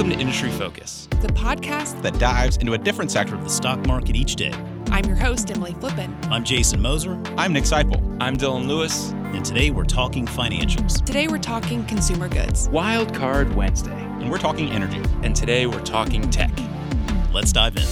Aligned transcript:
Welcome 0.00 0.16
to 0.16 0.22
Industry 0.22 0.50
Focus, 0.52 1.08
the 1.20 1.28
podcast 1.28 2.00
that 2.00 2.18
dives 2.18 2.56
into 2.56 2.72
a 2.72 2.78
different 2.78 3.10
sector 3.10 3.34
of 3.34 3.44
the 3.44 3.50
stock 3.50 3.86
market 3.86 4.16
each 4.16 4.34
day. 4.34 4.54
I'm 4.90 5.04
your 5.04 5.14
host, 5.14 5.50
Emily 5.50 5.74
Flippen. 5.74 6.16
I'm 6.30 6.42
Jason 6.42 6.80
Moser. 6.80 7.20
I'm 7.36 7.52
Nick 7.52 7.64
Sciple. 7.64 8.16
I'm 8.18 8.34
Dylan 8.34 8.66
Lewis. 8.66 9.10
And 9.10 9.44
today 9.44 9.70
we're 9.70 9.84
talking 9.84 10.24
financials. 10.24 11.04
Today 11.04 11.28
we're 11.28 11.36
talking 11.36 11.84
consumer 11.84 12.30
goods. 12.30 12.70
Wild 12.70 13.14
Card 13.14 13.54
Wednesday. 13.54 13.92
And 13.92 14.30
we're 14.30 14.38
talking 14.38 14.70
energy. 14.70 15.02
And 15.22 15.36
today 15.36 15.66
we're 15.66 15.84
talking 15.84 16.30
tech. 16.30 16.58
Let's 17.34 17.52
dive 17.52 17.76
in. 17.76 17.84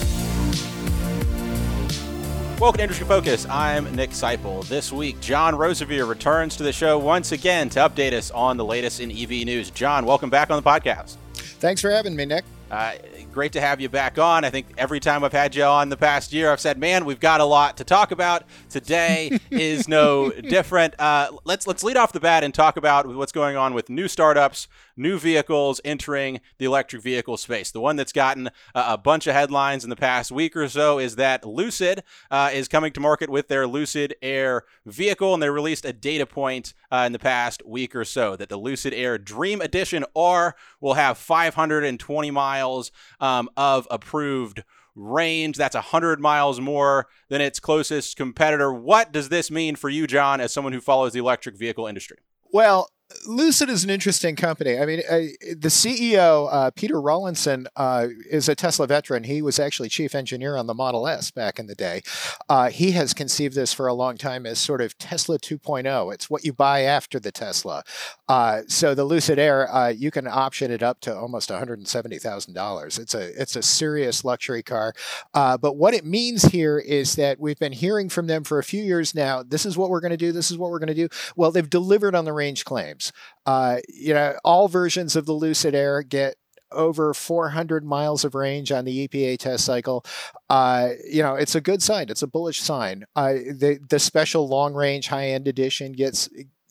Welcome 2.59 2.79
to 2.79 2.85
Industry 2.85 3.07
Focus. 3.07 3.47
I'm 3.51 3.95
Nick 3.95 4.11
Sciple. 4.13 4.67
This 4.67 4.91
week, 4.91 5.21
John 5.21 5.53
Rosevear 5.53 6.09
returns 6.09 6.57
to 6.57 6.63
the 6.63 6.73
show 6.73 6.99
once 6.99 7.33
again 7.33 7.69
to 7.69 7.81
update 7.81 8.15
us 8.15 8.31
on 8.31 8.57
the 8.57 8.65
latest 8.65 8.99
in 8.99 9.13
EV 9.13 9.45
news. 9.45 9.71
John, 9.71 10.07
welcome 10.07 10.31
back 10.31 10.51
on 10.51 10.63
the 10.63 10.67
podcast. 10.67 11.19
Thanks 11.61 11.81
for 11.81 11.91
having 11.91 12.15
me, 12.15 12.25
Nick. 12.25 12.45
Uh, 12.71 12.93
great 13.33 13.53
to 13.53 13.61
have 13.61 13.81
you 13.81 13.89
back 13.89 14.19
on. 14.19 14.45
I 14.45 14.51
think 14.51 14.67
every 14.77 15.01
time 15.01 15.25
I've 15.25 15.33
had 15.33 15.55
you 15.55 15.65
on 15.65 15.89
the 15.89 15.97
past 15.97 16.33
year, 16.33 16.53
I've 16.53 16.61
said, 16.61 16.79
"Man, 16.79 17.05
we've 17.05 17.19
got 17.19 17.41
a 17.41 17.45
lot 17.45 17.79
to 17.79 17.85
talk 17.85 18.11
about." 18.11 18.45
Today 18.69 19.39
is 19.51 19.89
no 19.89 20.31
different. 20.31 20.95
Uh, 21.01 21.31
let's 21.45 21.67
let's 21.67 21.83
lead 21.83 21.97
off 21.97 22.13
the 22.13 22.21
bat 22.21 22.45
and 22.45 22.53
talk 22.53 22.77
about 22.77 23.07
what's 23.07 23.33
going 23.33 23.57
on 23.57 23.73
with 23.73 23.89
new 23.89 24.07
startups, 24.07 24.69
new 24.99 25.19
vehicles 25.19 25.81
entering 25.85 26.41
the 26.59 26.65
electric 26.65 27.03
vehicle 27.03 27.37
space. 27.37 27.71
The 27.71 27.81
one 27.81 27.97
that's 27.97 28.13
gotten 28.13 28.49
a, 28.75 28.85
a 28.89 28.99
bunch 28.99 29.27
of 29.27 29.35
headlines 29.35 29.85
in 29.85 29.91
the 29.91 29.97
past 29.97 30.31
week 30.31 30.57
or 30.57 30.69
so 30.69 30.99
is 30.99 31.17
that 31.17 31.47
Lucid 31.47 32.03
uh, 32.31 32.51
is 32.53 32.69
coming 32.69 32.93
to 32.93 33.01
market 33.01 33.31
with 33.31 33.49
their 33.49 33.67
Lucid 33.67 34.15
Air 34.21 34.65
vehicle, 34.85 35.35
and 35.35 35.43
they 35.43 35.51
released 35.51 35.85
a 35.85 35.93
data 35.93 36.27
point 36.27 36.75
uh, 36.91 37.05
in 37.07 37.13
the 37.13 37.19
past 37.19 37.65
week 37.65 37.95
or 37.95 38.05
so 38.05 38.37
that 38.37 38.49
the 38.49 38.57
Lucid 38.57 38.93
Air 38.93 39.19
Dream 39.19 39.61
Edition 39.61 40.05
R 40.15 40.55
will 40.81 40.95
have 40.95 41.19
520 41.19 42.31
miles 42.31 42.91
um, 43.21 43.49
of 43.57 43.87
approved 43.91 44.63
range. 44.99 45.57
That's 45.57 45.75
100 45.75 46.21
miles 46.21 46.61
more 46.61 47.07
than 47.29 47.41
its 47.41 47.61
closest 47.61 48.17
competitor. 48.17 48.73
What 48.73 49.13
does 49.13 49.29
this 49.29 49.51
mean 49.51 49.77
for 49.77 49.89
you, 49.89 50.07
John, 50.07 50.41
as 50.41 50.53
someone 50.53 50.73
who 50.73 50.81
follows 50.81 51.13
the 51.13 51.21
electric 51.21 51.57
vehicle 51.57 51.87
industry? 51.87 52.19
Well, 52.53 52.91
Lucid 53.27 53.71
is 53.71 53.85
an 53.85 53.91
interesting 53.91 54.37
company. 54.37 54.79
I 54.79 54.85
mean, 54.85 55.01
uh, 55.09 55.33
the 55.57 55.69
CEO, 55.69 56.49
uh, 56.51 56.71
Peter 56.73 57.01
Rawlinson, 57.01 57.67
uh, 57.75 58.09
is 58.29 58.51
a 58.51 58.55
Tesla 58.55 58.87
veteran. 58.87 59.25
He 59.25 59.41
was 59.41 59.59
actually 59.59 59.89
chief 59.89 60.15
engineer 60.15 60.57
on 60.57 60.67
the 60.67 60.75
Model 60.75 61.09
S 61.09 61.31
back 61.31 61.59
in 61.59 61.69
the 61.69 61.75
day. 61.75 62.03
Uh, 62.51 62.69
he 62.69 62.93
has 62.93 63.15
conceived 63.15 63.55
this 63.55 63.73
for 63.73 63.87
a 63.87 63.95
long 63.95 64.19
time 64.19 64.45
as 64.45 64.59
sort 64.59 64.83
of 64.83 64.99
Tesla 64.99 65.39
2.0. 65.39 66.13
It's 66.13 66.29
what 66.29 66.45
you 66.45 66.53
buy 66.53 66.83
after 66.83 67.19
the 67.19 67.33
Tesla. 67.33 67.83
Uh, 68.29 68.63
so 68.67 68.95
the 68.95 69.05
Lucid 69.05 69.39
Air, 69.39 69.75
uh, 69.75 69.89
you 69.89 70.11
can 70.11 70.27
option 70.27 70.71
it 70.71 70.83
up 70.83 71.01
to 71.01 71.17
almost 71.17 71.49
$170,000. 71.49 72.99
It's 72.99 73.15
a 73.15 73.41
it's 73.41 73.57
a 73.57 73.63
serious 73.63 74.23
luxury 74.23 74.63
car. 74.63 74.93
but 75.33 75.77
what 75.77 75.95
it 75.95 76.05
means 76.05 76.43
here 76.43 76.79
is 76.79 77.17
that 77.17 77.41
we've 77.41 77.59
been 77.59 77.73
hearing 77.73 78.11
from 78.11 78.27
them 78.27 78.45
for 78.45 78.59
a 78.59 78.65
few 78.65 78.83
years 78.83 79.15
now. 79.15 79.43
This 79.43 79.65
is 79.65 79.79
what 79.79 79.89
we're 79.89 80.01
going 80.01 80.11
to 80.11 80.19
do. 80.19 80.31
This 80.31 80.51
is 80.51 80.59
what 80.59 80.71
we're 80.71 80.79
going 80.79 80.89
to 80.89 80.95
do. 80.95 81.09
Well, 81.37 81.51
they've 81.51 81.69
delivered 81.69 82.15
on 82.15 82.27
the 82.27 82.33
range 82.35 82.67
claim 82.67 82.98
times. 82.99 83.13
Uh, 83.47 83.79
you 83.89 84.15
know, 84.15 84.37
all 84.45 84.69
versions 84.69 85.17
of 85.17 85.27
the 85.27 85.33
Lucid 85.33 85.75
Air 85.75 86.03
get 86.03 86.37
over 86.71 87.15
400 87.15 87.83
miles 87.85 88.25
of 88.25 88.35
range 88.35 88.71
on 88.71 88.85
the 88.85 89.09
EPA 89.09 89.39
test 89.39 89.65
cycle. 89.65 90.05
Uh, 90.51 90.91
you 91.11 91.23
know, 91.23 91.35
it's 91.35 91.55
a 91.55 91.61
good 91.61 91.83
sign. 91.83 92.09
It's 92.11 92.23
a 92.23 92.27
bullish 92.27 92.61
sign. 92.61 93.05
Uh, 93.17 93.33
the 93.33 93.79
the 93.89 93.99
special 93.99 94.49
long 94.49 94.75
range 94.75 95.09
high 95.09 95.29
end 95.29 95.49
edition 95.49 95.93
gets. 95.93 96.29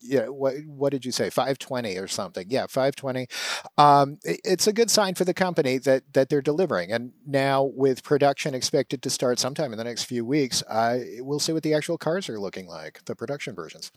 Know, 0.10 0.32
what 0.32 0.54
what 0.68 0.92
did 0.92 1.04
you 1.04 1.12
say? 1.12 1.30
520 1.32 1.98
or 1.98 2.08
something? 2.08 2.46
Yeah, 2.50 2.68
520. 2.68 3.28
Um, 3.80 4.20
it's 4.24 4.68
a 4.68 4.72
good 4.72 4.92
sign 4.92 5.16
for 5.16 5.26
the 5.26 5.34
company 5.34 5.80
that 5.80 6.14
that 6.14 6.30
they're 6.30 6.42
delivering. 6.42 6.92
And 6.92 7.12
now 7.26 7.64
with 7.64 8.04
production 8.04 8.54
expected 8.54 9.02
to 9.02 9.10
start 9.10 9.40
sometime 9.40 9.72
in 9.74 9.78
the 9.80 9.84
next 9.84 10.04
few 10.04 10.24
weeks, 10.24 10.62
uh, 10.70 11.00
we'll 11.18 11.40
see 11.40 11.52
what 11.52 11.64
the 11.64 11.74
actual 11.74 11.98
cars 11.98 12.30
are 12.30 12.40
looking 12.40 12.68
like, 12.68 13.04
the 13.06 13.16
production 13.16 13.56
versions. 13.56 13.92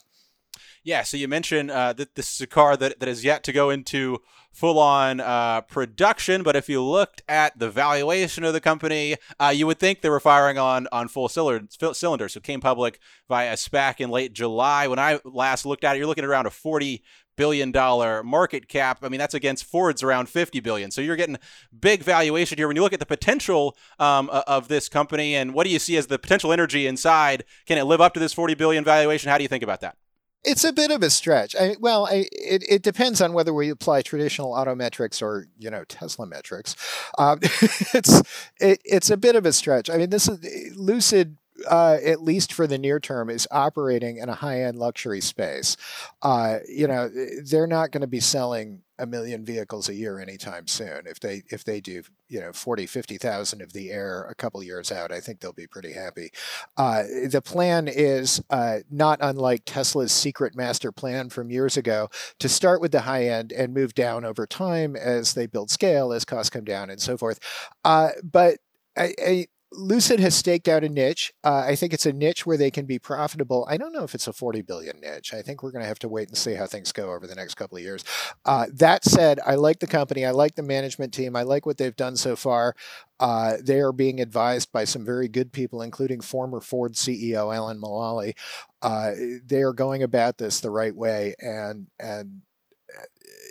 Yeah, 0.83 1.03
so 1.03 1.16
you 1.16 1.28
mentioned 1.28 1.71
uh, 1.71 1.93
that 1.94 2.15
this 2.15 2.34
is 2.34 2.41
a 2.41 2.47
car 2.47 2.77
that, 2.77 3.00
that 3.00 3.09
is 3.09 3.25
yet 3.25 3.44
to 3.44 3.53
go 3.53 3.71
into 3.71 4.19
full 4.53 4.78
on 4.78 5.21
uh, 5.21 5.61
production, 5.62 6.43
but 6.43 6.56
if 6.56 6.69
you 6.69 6.83
looked 6.83 7.22
at 7.28 7.59
the 7.59 7.71
valuation 7.71 8.44
of 8.44 8.53
the 8.53 8.61
company, 8.61 9.16
uh, 9.38 9.53
you 9.55 9.66
would 9.66 9.78
think 9.78 10.00
they 10.00 10.09
were 10.09 10.21
firing 10.21 10.59
on, 10.59 10.88
on 10.91 11.09
full 11.09 11.28
cylinders. 11.28 11.77
Cylinder, 11.93 12.28
so 12.28 12.41
came 12.41 12.61
public 12.61 12.99
via 13.28 13.53
a 13.53 13.56
SPAC 13.56 14.00
in 14.00 14.11
late 14.11 14.33
July. 14.33 14.87
When 14.87 14.99
I 14.99 15.21
last 15.25 15.66
looked 15.66 15.84
at 15.84 15.94
it, 15.94 15.99
you're 15.99 16.06
looking 16.06 16.25
at 16.25 16.31
around 16.31 16.47
a 16.47 16.50
40 16.50 17.03
billion 17.37 17.72
dollar 17.72 18.22
market 18.22 18.69
cap. 18.69 18.99
I 19.03 19.09
mean, 19.09 19.19
that's 19.19 19.34
against 19.34 19.65
Ford's 19.65 20.03
around 20.03 20.28
50 20.28 20.61
billion. 20.61 20.91
So 20.91 21.00
you're 21.00 21.17
getting 21.17 21.38
big 21.78 22.03
valuation 22.03 22.59
here. 22.59 22.67
When 22.67 22.77
you 22.77 22.82
look 22.82 22.93
at 22.93 23.00
the 23.00 23.06
potential 23.06 23.77
um, 23.99 24.28
of 24.31 24.69
this 24.69 24.88
company 24.91 25.34
and 25.34 25.55
what 25.55 25.65
do 25.65 25.71
you 25.71 25.78
see 25.78 25.97
as 25.97 26.09
the 26.09 26.19
potential 26.19 26.53
energy 26.53 26.87
inside, 26.87 27.44
can 27.67 27.78
it 27.78 27.84
live 27.84 28.00
up 28.00 28.12
to 28.15 28.21
this 28.21 28.34
40 28.34 28.55
billion 28.55 28.84
valuation? 28.84 29.31
How 29.31 29.38
do 29.38 29.44
you 29.44 29.49
think 29.49 29.62
about 29.62 29.81
that? 29.81 29.97
It's 30.43 30.65
a 30.65 30.73
bit 30.73 30.91
of 30.91 31.03
a 31.03 31.11
stretch. 31.11 31.55
I, 31.55 31.77
well, 31.81 32.06
I, 32.06 32.27
it, 32.33 32.65
it 32.67 32.83
depends 32.83 33.21
on 33.21 33.34
whether 33.34 33.53
we 33.53 33.69
apply 33.69 34.03
traditional 34.03 34.55
auto 34.55 34.75
metrics 34.75 35.21
or 35.21 35.47
you 35.59 35.71
know 35.71 35.84
Tesla 35.84 36.27
metrics. 36.27 36.77
Um, 37.19 37.41
it's 37.43 38.23
it, 38.59 38.81
it's 38.84 39.11
a 39.11 39.17
bit 39.17 39.37
of 39.37 39.45
a 39.45 39.53
stretch. 39.53 39.91
I 39.91 39.97
mean, 39.97 40.11
this 40.11 40.29
is 40.29 40.77
Lucid 40.77 41.37
uh, 41.69 41.98
at 42.04 42.22
least 42.22 42.53
for 42.53 42.66
the 42.66 42.78
near 42.78 43.00
term, 43.00 43.31
is 43.31 43.48
operating 43.50 44.19
in 44.19 44.28
a 44.28 44.34
high 44.34 44.62
end 44.62 44.78
luxury 44.78 45.21
space. 45.21 45.76
Uh, 46.22 46.59
you 46.69 46.87
know, 46.87 47.10
they're 47.44 47.66
not 47.66 47.91
going 47.91 48.00
to 48.03 48.06
be 48.06 48.21
selling 48.21 48.82
a 49.00 49.06
million 49.06 49.44
vehicles 49.44 49.88
a 49.88 49.94
year 49.94 50.20
anytime 50.20 50.66
soon. 50.66 51.06
If 51.06 51.20
they 51.20 51.43
if 51.49 51.65
they 51.65 51.81
do, 51.81 52.03
you 52.28 52.41
know, 52.41 52.53
40, 52.53 52.87
50,000 52.87 53.62
of 53.62 53.72
the 53.72 53.91
air 53.91 54.25
a 54.25 54.34
couple 54.34 54.62
years 54.62 54.93
out, 54.93 55.10
I 55.10 55.20
think 55.20 55.41
they'll 55.41 55.53
be 55.53 55.66
pretty 55.66 55.93
happy. 55.93 56.31
Uh, 56.76 57.04
the 57.28 57.43
plan 57.43 57.88
is 57.88 58.43
uh, 58.50 58.81
not 58.91 59.19
unlike 59.22 59.62
Tesla's 59.65 60.12
secret 60.12 60.54
master 60.54 60.93
plan 60.93 61.31
from 61.31 61.50
years 61.50 61.76
ago 61.76 62.10
to 62.38 62.49
start 62.49 62.81
with 62.81 62.93
the 62.93 63.00
high 63.00 63.25
end 63.25 63.53
and 63.53 63.75
move 63.75 63.94
down 63.94 64.25
over 64.25 64.47
time 64.47 64.94
as 64.94 65.34
they 65.34 65.47
build 65.47 65.70
scale, 65.70 66.12
as 66.12 66.25
costs 66.25 66.50
come 66.50 66.65
down, 66.65 66.91
and 66.91 67.00
so 67.00 67.16
forth. 67.16 67.41
Uh, 67.84 68.10
but 68.22 68.59
I, 68.97 69.15
I, 69.25 69.47
Lucid 69.72 70.19
has 70.19 70.34
staked 70.34 70.66
out 70.66 70.82
a 70.82 70.88
niche. 70.88 71.32
Uh, 71.44 71.64
I 71.66 71.76
think 71.76 71.92
it's 71.92 72.06
a 72.06 72.12
niche 72.12 72.44
where 72.44 72.56
they 72.56 72.70
can 72.70 72.86
be 72.86 72.98
profitable. 72.98 73.66
I 73.70 73.76
don't 73.76 73.92
know 73.92 74.03
if 74.03 74.14
it's 74.14 74.26
a 74.26 74.32
40 74.32 74.62
billion 74.62 75.00
niche. 75.00 75.32
I 75.32 75.42
think 75.42 75.62
we're 75.62 75.70
going 75.70 75.82
to 75.82 75.88
have 75.88 75.98
to 76.00 76.08
wait 76.08 76.28
and 76.28 76.36
see 76.36 76.54
how 76.54 76.66
things 76.66 76.91
go 76.91 77.12
over 77.12 77.26
the 77.26 77.36
next 77.36 77.54
couple 77.54 77.78
of 77.78 77.84
years. 77.84 78.04
Uh, 78.44 78.66
that 78.75 79.04
said, 79.04 79.38
I 79.47 79.54
like 79.54 79.78
the 79.78 79.86
company. 79.86 80.26
I 80.26 80.32
like 80.32 80.56
the 80.56 80.62
management 80.62 81.14
team. 81.14 81.36
I 81.36 81.42
like 81.42 81.66
what 81.66 81.78
they've 81.78 81.94
done 81.94 82.16
so 82.16 82.34
far. 82.34 82.75
Uh, 83.20 83.58
they 83.62 83.81
are 83.81 83.92
being 83.92 84.20
advised 84.20 84.72
by 84.72 84.84
some 84.84 85.04
very 85.04 85.28
good 85.28 85.53
people, 85.53 85.82
including 85.82 86.20
former 86.20 86.60
Ford 86.60 86.94
CEO 86.94 87.54
Alan 87.54 87.81
Mulally. 87.81 88.37
Uh, 88.82 89.12
they 89.44 89.62
are 89.62 89.72
going 89.72 90.02
about 90.02 90.38
this 90.38 90.60
the 90.60 90.70
right 90.70 90.97
way, 90.97 91.34
and 91.38 91.87
and 92.00 92.42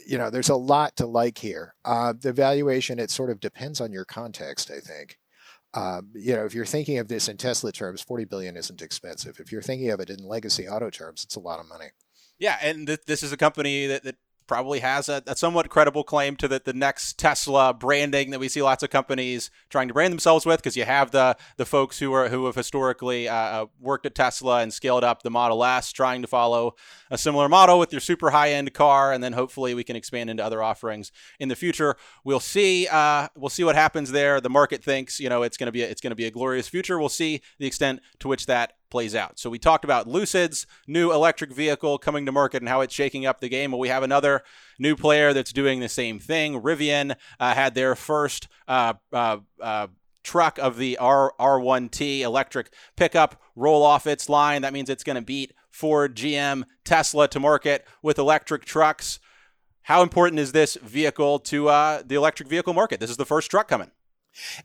you 0.05 0.17
know, 0.17 0.31
there's 0.31 0.49
a 0.49 0.55
lot 0.55 0.95
to 0.97 1.05
like 1.05 1.37
here. 1.37 1.75
Uh, 1.85 2.13
the 2.19 2.33
valuation, 2.33 2.97
it 2.97 3.11
sort 3.11 3.29
of 3.29 3.39
depends 3.39 3.79
on 3.79 3.91
your 3.91 4.05
context, 4.05 4.71
I 4.71 4.79
think. 4.79 5.19
Um, 5.73 6.09
you 6.15 6.35
know, 6.35 6.45
if 6.45 6.53
you're 6.53 6.65
thinking 6.65 6.97
of 6.97 7.07
this 7.07 7.27
in 7.27 7.37
Tesla 7.37 7.71
terms, 7.71 8.01
40 8.01 8.25
billion 8.25 8.57
isn't 8.57 8.81
expensive. 8.81 9.39
If 9.39 9.51
you're 9.51 9.61
thinking 9.61 9.91
of 9.91 9.99
it 9.99 10.09
in 10.09 10.19
legacy 10.19 10.67
auto 10.67 10.89
terms, 10.89 11.23
it's 11.23 11.35
a 11.35 11.39
lot 11.39 11.59
of 11.59 11.67
money. 11.67 11.89
Yeah, 12.39 12.57
and 12.61 12.87
th- 12.87 13.05
this 13.05 13.21
is 13.21 13.31
a 13.31 13.37
company 13.37 13.85
that, 13.87 14.03
that 14.03 14.15
probably 14.49 14.79
has 14.79 15.07
a, 15.07 15.21
a, 15.27 15.35
somewhat 15.35 15.69
credible 15.69 16.03
claim 16.03 16.35
to 16.35 16.47
the, 16.47 16.59
the 16.65 16.73
next 16.73 17.19
Tesla 17.19 17.71
branding 17.71 18.31
that 18.31 18.39
we 18.39 18.49
see 18.49 18.63
lots 18.63 18.81
of 18.81 18.89
companies 18.89 19.51
trying 19.69 19.87
to 19.87 19.93
brand 19.93 20.11
themselves 20.11 20.43
with 20.43 20.57
because 20.57 20.75
you 20.75 20.85
have 20.85 21.11
the 21.11 21.37
the 21.57 21.67
folks 21.67 21.99
who 21.99 22.11
are 22.13 22.29
who 22.29 22.47
have 22.47 22.55
historically 22.55 23.29
uh, 23.29 23.35
uh, 23.35 23.65
worked 23.79 24.07
at 24.07 24.15
Tesla 24.15 24.61
and 24.61 24.73
scaled 24.73 25.03
up 25.03 25.21
the 25.21 25.29
Model 25.29 25.63
S 25.63 25.91
trying 25.91 26.23
to 26.23 26.27
follow 26.27 26.73
a 27.11 27.17
similar 27.17 27.47
model 27.47 27.77
with 27.77 27.93
your 27.93 28.01
super 28.01 28.31
high 28.31 28.49
end 28.49 28.73
car 28.73 29.13
and 29.13 29.23
then 29.23 29.33
hopefully 29.33 29.75
we 29.75 29.83
can 29.83 29.95
expand 29.95 30.31
into 30.31 30.43
other 30.43 30.63
offerings 30.63 31.11
in 31.39 31.47
the 31.47 31.55
future. 31.55 31.95
We'll 32.23 32.39
see 32.39 32.87
uh, 32.87 33.27
we'll 33.37 33.49
see 33.49 33.63
what 33.63 33.75
happens 33.75 34.11
there. 34.11 34.41
The 34.41 34.49
market 34.49 34.83
thinks 34.83 35.19
you 35.19 35.29
know 35.29 35.43
it's 35.43 35.57
going 35.57 35.67
to 35.67 35.71
be 35.71 35.83
a, 35.83 35.87
it's 35.87 36.01
going 36.01 36.11
to 36.11 36.15
be 36.15 36.25
a 36.25 36.31
glorious 36.31 36.67
future. 36.67 36.97
We'll 36.97 37.09
see 37.09 37.41
the 37.59 37.67
extent 37.67 38.01
to 38.17 38.27
which 38.27 38.47
that 38.47 38.73
plays 38.89 39.15
out. 39.15 39.39
So 39.39 39.49
we 39.49 39.59
talked 39.59 39.83
about 39.83 40.07
Lucid's 40.07 40.67
new 40.87 41.11
electric 41.11 41.53
vehicle 41.53 41.97
coming 41.97 42.25
to 42.25 42.31
market 42.31 42.61
and 42.61 42.69
how 42.69 42.81
it's 42.81 42.93
shaking 42.93 43.25
up 43.25 43.39
the 43.39 43.49
game. 43.49 43.71
Well, 43.71 43.79
we 43.79 43.89
have 43.89 44.03
another 44.03 44.43
new 44.77 44.95
player 44.95 45.33
that's 45.33 45.53
doing 45.53 45.79
the 45.79 45.89
same 45.89 46.19
thing. 46.19 46.61
Rivian 46.61 47.15
uh, 47.39 47.53
had 47.53 47.75
their 47.75 47.95
first 47.95 48.47
uh, 48.67 48.93
uh, 49.13 49.37
uh 49.61 49.87
truck 50.23 50.59
of 50.59 50.77
the 50.77 50.97
R 50.97 51.33
R1T 51.39 52.19
electric 52.19 52.71
pickup 52.95 53.41
roll 53.55 53.83
off 53.83 54.05
its 54.05 54.29
line. 54.29 54.61
That 54.61 54.73
means 54.73 54.89
it's 54.89 55.03
going 55.03 55.15
to 55.15 55.21
beat 55.21 55.53
Ford, 55.71 56.15
GM, 56.15 56.63
Tesla 56.83 57.27
to 57.29 57.39
market 57.39 57.87
with 58.01 58.19
electric 58.19 58.65
trucks. 58.65 59.19
How 59.83 60.03
important 60.03 60.39
is 60.39 60.51
this 60.51 60.75
vehicle 60.75 61.39
to 61.39 61.69
uh, 61.69 62.03
the 62.05 62.15
electric 62.15 62.49
vehicle 62.49 62.73
market? 62.73 62.99
This 62.99 63.09
is 63.09 63.17
the 63.17 63.25
first 63.25 63.49
truck 63.49 63.67
coming. 63.67 63.91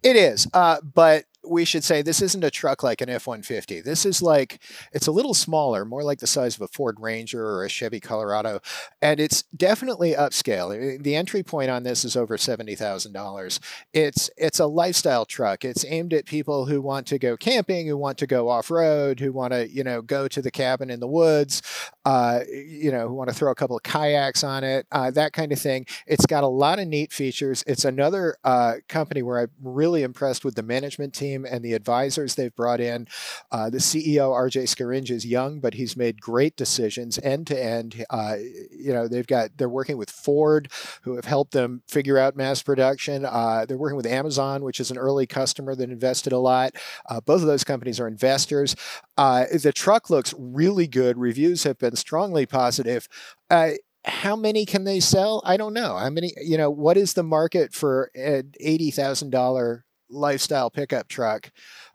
It 0.02 0.16
is, 0.16 0.46
uh, 0.52 0.80
but 0.82 1.24
we 1.46 1.64
should 1.64 1.84
say 1.84 2.02
this 2.02 2.22
isn't 2.22 2.44
a 2.44 2.50
truck 2.50 2.82
like 2.82 3.00
an 3.00 3.08
F 3.08 3.26
150. 3.26 3.80
This 3.80 4.06
is 4.06 4.22
like, 4.22 4.60
it's 4.92 5.06
a 5.06 5.12
little 5.12 5.34
smaller, 5.34 5.84
more 5.84 6.02
like 6.02 6.18
the 6.18 6.26
size 6.26 6.56
of 6.56 6.62
a 6.62 6.68
Ford 6.68 6.96
Ranger 7.00 7.44
or 7.44 7.64
a 7.64 7.68
Chevy 7.68 8.00
Colorado. 8.00 8.60
And 9.02 9.20
it's 9.20 9.42
definitely 9.42 10.12
upscale. 10.12 11.02
The 11.02 11.16
entry 11.16 11.42
point 11.42 11.70
on 11.70 11.82
this 11.82 12.04
is 12.04 12.16
over 12.16 12.36
$70,000. 12.36 13.60
It's, 13.92 14.30
it's 14.36 14.60
a 14.60 14.66
lifestyle 14.66 15.24
truck. 15.24 15.64
It's 15.64 15.84
aimed 15.84 16.14
at 16.14 16.26
people 16.26 16.66
who 16.66 16.80
want 16.80 17.06
to 17.08 17.18
go 17.18 17.36
camping, 17.36 17.86
who 17.86 17.96
want 17.96 18.18
to 18.18 18.26
go 18.26 18.48
off 18.48 18.70
road, 18.70 19.20
who 19.20 19.32
want 19.32 19.52
to, 19.52 19.68
you 19.68 19.84
know, 19.84 20.02
go 20.02 20.28
to 20.28 20.42
the 20.42 20.50
cabin 20.50 20.90
in 20.90 21.00
the 21.00 21.08
woods, 21.08 21.62
uh, 22.04 22.40
you 22.48 22.90
know, 22.90 23.08
who 23.08 23.14
want 23.14 23.30
to 23.30 23.34
throw 23.34 23.50
a 23.50 23.54
couple 23.54 23.76
of 23.76 23.82
kayaks 23.82 24.44
on 24.44 24.62
it, 24.62 24.86
uh, 24.92 25.10
that 25.10 25.32
kind 25.32 25.52
of 25.52 25.58
thing. 25.58 25.86
It's 26.06 26.26
got 26.26 26.44
a 26.44 26.48
lot 26.48 26.78
of 26.78 26.86
neat 26.86 27.12
features. 27.12 27.64
It's 27.66 27.84
another 27.84 28.36
uh, 28.44 28.74
company 28.88 29.22
where 29.22 29.40
I'm 29.40 29.50
really 29.62 30.02
impressed 30.02 30.44
with 30.44 30.54
the 30.54 30.62
management 30.62 31.14
team 31.14 31.46
and 31.48 31.64
the 31.64 31.72
advisors 31.72 32.34
they've 32.34 32.54
brought 32.54 32.80
in. 32.80 33.08
Uh, 33.50 33.70
the 33.70 33.78
CEO, 33.78 34.32
RJ 34.32 34.64
Scaringe, 34.64 35.10
is 35.10 35.24
young, 35.24 35.60
but 35.60 35.74
he's 35.74 35.96
made 35.96 36.20
great 36.20 36.56
decisions 36.56 37.18
end 37.20 37.46
to 37.46 37.62
end. 37.62 38.04
Uh, 38.10 38.36
you 38.70 38.92
know, 38.92 39.08
they've 39.08 39.26
got, 39.26 39.56
they're 39.56 39.68
working 39.68 39.96
with 39.96 40.10
Ford, 40.10 40.70
who 41.02 41.16
have 41.16 41.24
helped 41.24 41.52
them 41.52 41.82
figure 41.88 42.18
out 42.18 42.36
mass 42.36 42.62
production. 42.62 43.22
They're 43.22 43.78
working 43.78 43.96
with 43.96 44.06
Amazon, 44.06 44.62
which 44.62 44.78
is 44.78 44.90
an 44.90 44.98
early 44.98 45.26
customer 45.26 45.74
that 45.74 45.88
invested 45.88 46.34
a 46.34 46.38
lot. 46.38 46.74
both 47.24 47.40
of 47.40 47.46
those 47.46 47.64
companies 47.64 47.98
are 47.98 48.06
investors. 48.06 48.76
the 49.16 49.72
truck 49.74 50.10
looks 50.10 50.34
really 50.36 50.86
good. 50.86 51.16
Reviews 51.16 51.62
have 51.62 51.78
been 51.78 51.93
strongly 51.96 52.46
positive. 52.46 53.08
Uh, 53.50 53.72
how 54.04 54.36
many 54.36 54.66
can 54.66 54.84
they 54.84 55.00
sell? 55.00 55.42
I 55.44 55.56
don't 55.56 55.72
know. 55.72 55.96
How 55.96 56.10
many, 56.10 56.32
you 56.42 56.58
know, 56.58 56.70
what 56.70 56.96
is 56.96 57.14
the 57.14 57.22
market 57.22 57.72
for 57.72 58.10
an 58.14 58.52
$80,000 58.62 59.82
lifestyle 60.10 60.70
pickup 60.70 61.08
truck, 61.08 61.50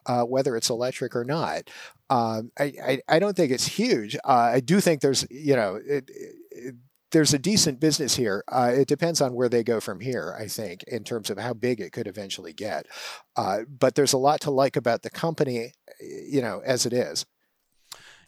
uh, 0.06 0.24
whether 0.24 0.58
it's 0.58 0.70
electric 0.70 1.16
or 1.16 1.24
not? 1.24 1.70
Um, 2.10 2.52
I, 2.58 2.74
I, 2.84 3.00
I, 3.08 3.20
don't 3.20 3.36
think 3.38 3.52
it's 3.52 3.68
huge. 3.68 4.16
Uh, 4.16 4.52
I 4.54 4.60
do 4.62 4.80
think 4.80 5.02
there's, 5.02 5.28
you 5.30 5.56
know, 5.56 5.76
it, 5.76 6.10
it, 6.50 6.76
there's 7.12 7.34
a 7.34 7.40
decent 7.40 7.80
business 7.80 8.16
here. 8.16 8.44
Uh, 8.48 8.72
it 8.74 8.88
depends 8.88 9.22
on 9.22 9.34
where 9.34 9.50
they 9.50 9.64
go 9.64 9.80
from 9.80 10.00
here, 10.00 10.36
I 10.38 10.48
think, 10.48 10.84
in 10.84 11.04
terms 11.04 11.30
of 11.30 11.38
how 11.38 11.54
big 11.54 11.80
it 11.80 11.92
could 11.92 12.08
eventually 12.08 12.54
get. 12.54 12.88
Uh, 13.36 13.60
but 13.68 13.96
there's 13.96 14.14
a 14.14 14.18
lot 14.18 14.42
to 14.42 14.52
like 14.52 14.76
about 14.76 15.04
the 15.04 15.10
company, 15.10 15.74
you 16.00 16.42
know, 16.42 16.62
as 16.66 16.86
it 16.86 16.94
is. 16.94 17.26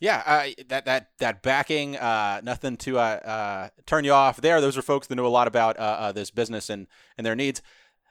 Yeah, 0.02 0.24
uh, 0.26 0.48
that 0.70 0.86
that 0.86 1.10
that 1.20 1.44
backing, 1.44 1.96
uh, 1.96 2.42
nothing 2.44 2.76
to 2.78 2.98
uh, 2.98 3.02
uh, 3.02 3.70
turn 3.86 4.04
you 4.04 4.14
off 4.14 4.42
there. 4.42 4.60
Those 4.60 4.76
are 4.76 4.82
folks 4.82 5.06
that 5.06 5.16
know 5.16 5.28
a 5.28 5.30
lot 5.30 5.48
about 5.48 5.78
uh, 5.78 5.84
uh, 5.84 6.12
this 6.12 6.32
business 6.32 6.72
and 6.72 6.88
and 7.20 7.26
their 7.26 7.36
needs. 7.36 7.62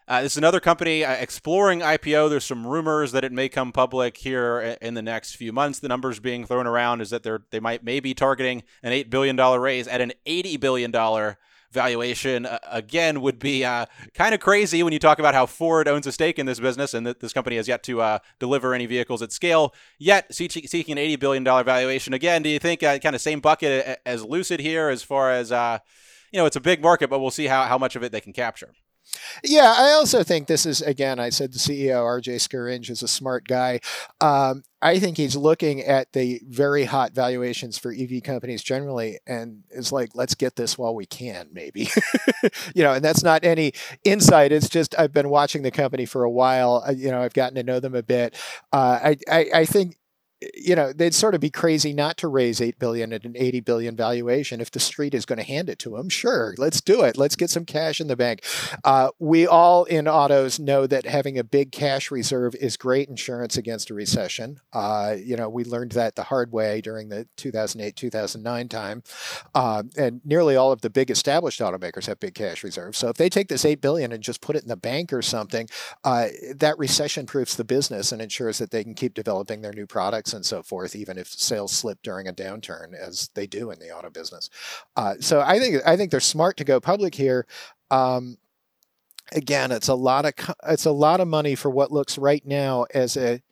this 0.08 0.32
is 0.32 0.38
another 0.38 0.60
company 0.60 1.02
exploring 1.02 1.80
IPO. 1.80 2.30
There's 2.30 2.44
some 2.44 2.64
rumors 2.64 3.10
that 3.10 3.24
it 3.24 3.32
may 3.32 3.48
come 3.48 3.72
public 3.72 4.18
here 4.18 4.76
in 4.80 4.94
the 4.94 5.02
next 5.02 5.34
few 5.34 5.52
months. 5.52 5.80
The 5.80 5.88
numbers 5.88 6.20
being 6.20 6.46
thrown 6.46 6.68
around 6.68 7.00
is 7.00 7.10
that 7.10 7.24
they're 7.24 7.42
they 7.50 7.58
might 7.58 7.82
maybe 7.82 8.14
targeting 8.14 8.62
an 8.84 8.92
eight 8.92 9.10
billion 9.10 9.34
dollar 9.34 9.58
raise 9.58 9.88
at 9.88 10.00
an 10.00 10.12
eighty 10.26 10.56
billion 10.56 10.92
dollar 10.92 11.38
valuation 11.72 12.46
uh, 12.46 12.58
again 12.70 13.20
would 13.20 13.38
be 13.38 13.64
uh, 13.64 13.86
kind 14.14 14.34
of 14.34 14.40
crazy 14.40 14.82
when 14.82 14.92
you 14.92 14.98
talk 14.98 15.18
about 15.18 15.34
how 15.34 15.46
Ford 15.46 15.88
owns 15.88 16.06
a 16.06 16.12
stake 16.12 16.38
in 16.38 16.46
this 16.46 16.60
business 16.60 16.94
and 16.94 17.06
that 17.06 17.20
this 17.20 17.32
company 17.32 17.56
has 17.56 17.68
yet 17.68 17.82
to 17.84 18.00
uh, 18.00 18.18
deliver 18.38 18.74
any 18.74 18.86
vehicles 18.86 19.22
at 19.22 19.32
scale. 19.32 19.74
Yet 19.98 20.34
seeking 20.34 20.92
an 20.92 20.98
eighty 20.98 21.16
billion 21.16 21.44
dollar 21.44 21.64
valuation 21.64 22.12
again. 22.14 22.42
Do 22.42 22.48
you 22.48 22.58
think 22.58 22.82
uh, 22.82 22.98
kind 22.98 23.14
of 23.14 23.20
same 23.20 23.40
bucket 23.40 24.00
as 24.04 24.24
Lucid 24.24 24.60
here 24.60 24.88
as 24.88 25.02
far 25.02 25.30
as 25.30 25.52
uh, 25.52 25.78
you 26.32 26.38
know? 26.38 26.46
It's 26.46 26.56
a 26.56 26.60
big 26.60 26.82
market, 26.82 27.10
but 27.10 27.20
we'll 27.20 27.30
see 27.30 27.46
how 27.46 27.64
how 27.64 27.78
much 27.78 27.96
of 27.96 28.02
it 28.02 28.12
they 28.12 28.20
can 28.20 28.32
capture. 28.32 28.72
Yeah, 29.44 29.74
I 29.76 29.92
also 29.92 30.22
think 30.22 30.46
this 30.46 30.66
is 30.66 30.80
again. 30.82 31.18
I 31.18 31.30
said 31.30 31.52
the 31.52 31.58
CEO 31.58 32.02
RJ 32.02 32.36
Scaringe 32.36 32.90
is 32.90 33.02
a 33.02 33.08
smart 33.08 33.46
guy. 33.46 33.80
Um, 34.20 34.62
I 34.82 34.98
think 34.98 35.16
he's 35.16 35.36
looking 35.36 35.80
at 35.82 36.12
the 36.12 36.40
very 36.48 36.84
hot 36.84 37.12
valuations 37.12 37.76
for 37.78 37.92
EV 37.92 38.22
companies 38.22 38.62
generally, 38.62 39.18
and 39.26 39.62
is 39.70 39.92
like, 39.92 40.10
let's 40.14 40.34
get 40.34 40.56
this 40.56 40.78
while 40.78 40.94
we 40.94 41.06
can, 41.06 41.48
maybe. 41.52 41.88
you 42.74 42.82
know, 42.82 42.92
and 42.94 43.04
that's 43.04 43.22
not 43.22 43.44
any 43.44 43.72
insight. 44.04 44.52
It's 44.52 44.68
just 44.68 44.94
I've 44.98 45.12
been 45.12 45.28
watching 45.30 45.62
the 45.62 45.70
company 45.70 46.06
for 46.06 46.24
a 46.24 46.30
while. 46.30 46.84
You 46.94 47.10
know, 47.10 47.20
I've 47.22 47.34
gotten 47.34 47.56
to 47.56 47.62
know 47.62 47.80
them 47.80 47.94
a 47.94 48.02
bit. 48.02 48.36
Uh, 48.72 48.98
I, 49.02 49.16
I 49.30 49.46
I 49.54 49.64
think 49.64 49.96
you 50.54 50.74
know, 50.74 50.92
they'd 50.92 51.14
sort 51.14 51.34
of 51.34 51.40
be 51.40 51.50
crazy 51.50 51.92
not 51.92 52.16
to 52.18 52.28
raise 52.28 52.60
eight 52.60 52.78
billion 52.78 53.12
at 53.12 53.24
an 53.24 53.34
eighty 53.36 53.60
billion 53.60 53.94
valuation 53.94 54.60
if 54.60 54.70
the 54.70 54.80
street 54.80 55.14
is 55.14 55.26
going 55.26 55.38
to 55.38 55.44
hand 55.44 55.68
it 55.68 55.78
to 55.80 55.90
them. 55.90 56.08
Sure, 56.08 56.54
let's 56.56 56.80
do 56.80 57.02
it. 57.02 57.18
Let's 57.18 57.36
get 57.36 57.50
some 57.50 57.64
cash 57.64 58.00
in 58.00 58.06
the 58.06 58.16
bank. 58.16 58.42
Uh, 58.84 59.10
we 59.18 59.46
all 59.46 59.84
in 59.84 60.08
autos 60.08 60.58
know 60.58 60.86
that 60.86 61.04
having 61.04 61.38
a 61.38 61.44
big 61.44 61.72
cash 61.72 62.10
reserve 62.10 62.54
is 62.54 62.76
great 62.76 63.08
insurance 63.08 63.56
against 63.56 63.90
a 63.90 63.94
recession. 63.94 64.60
Uh, 64.72 65.16
you 65.18 65.36
know, 65.36 65.48
we 65.48 65.64
learned 65.64 65.92
that 65.92 66.16
the 66.16 66.24
hard 66.24 66.52
way 66.52 66.80
during 66.80 67.08
the 67.08 67.26
2008 67.36 67.96
2009 67.96 68.68
time, 68.68 69.02
uh, 69.54 69.82
and 69.96 70.20
nearly 70.24 70.56
all 70.56 70.72
of 70.72 70.80
the 70.80 70.90
big 70.90 71.10
established 71.10 71.60
automakers 71.60 72.06
have 72.06 72.18
big 72.18 72.34
cash 72.34 72.64
reserves. 72.64 72.96
So 72.96 73.08
if 73.08 73.16
they 73.16 73.28
take 73.28 73.48
this 73.48 73.64
eight 73.64 73.80
billion 73.80 74.12
and 74.12 74.22
just 74.22 74.40
put 74.40 74.56
it 74.56 74.62
in 74.62 74.68
the 74.68 74.76
bank 74.76 75.12
or 75.12 75.22
something, 75.22 75.68
uh, 76.04 76.28
that 76.56 76.78
recession 76.78 77.26
proofs 77.26 77.54
the 77.54 77.64
business 77.64 78.10
and 78.10 78.22
ensures 78.22 78.58
that 78.58 78.70
they 78.70 78.82
can 78.82 78.94
keep 78.94 79.12
developing 79.12 79.60
their 79.60 79.72
new 79.72 79.86
products 79.86 80.29
and 80.32 80.44
so 80.44 80.62
forth, 80.62 80.96
even 80.96 81.18
if 81.18 81.28
sales 81.28 81.72
slip 81.72 81.98
during 82.02 82.28
a 82.28 82.32
downturn, 82.32 82.94
as 82.94 83.30
they 83.34 83.46
do 83.46 83.70
in 83.70 83.78
the 83.78 83.90
auto 83.90 84.10
business. 84.10 84.50
Uh, 84.96 85.14
so 85.20 85.40
I 85.40 85.58
think 85.58 85.82
I 85.86 85.96
think 85.96 86.10
they're 86.10 86.20
smart 86.20 86.56
to 86.58 86.64
go 86.64 86.80
public 86.80 87.14
here. 87.14 87.46
Um, 87.90 88.38
again, 89.32 89.72
it's 89.72 89.88
a 89.88 89.94
lot 89.94 90.24
of 90.24 90.32
it's 90.68 90.86
a 90.86 90.92
lot 90.92 91.20
of 91.20 91.28
money 91.28 91.54
for 91.54 91.70
what 91.70 91.92
looks 91.92 92.18
right 92.18 92.44
now 92.44 92.86
as 92.94 93.16
a 93.16 93.42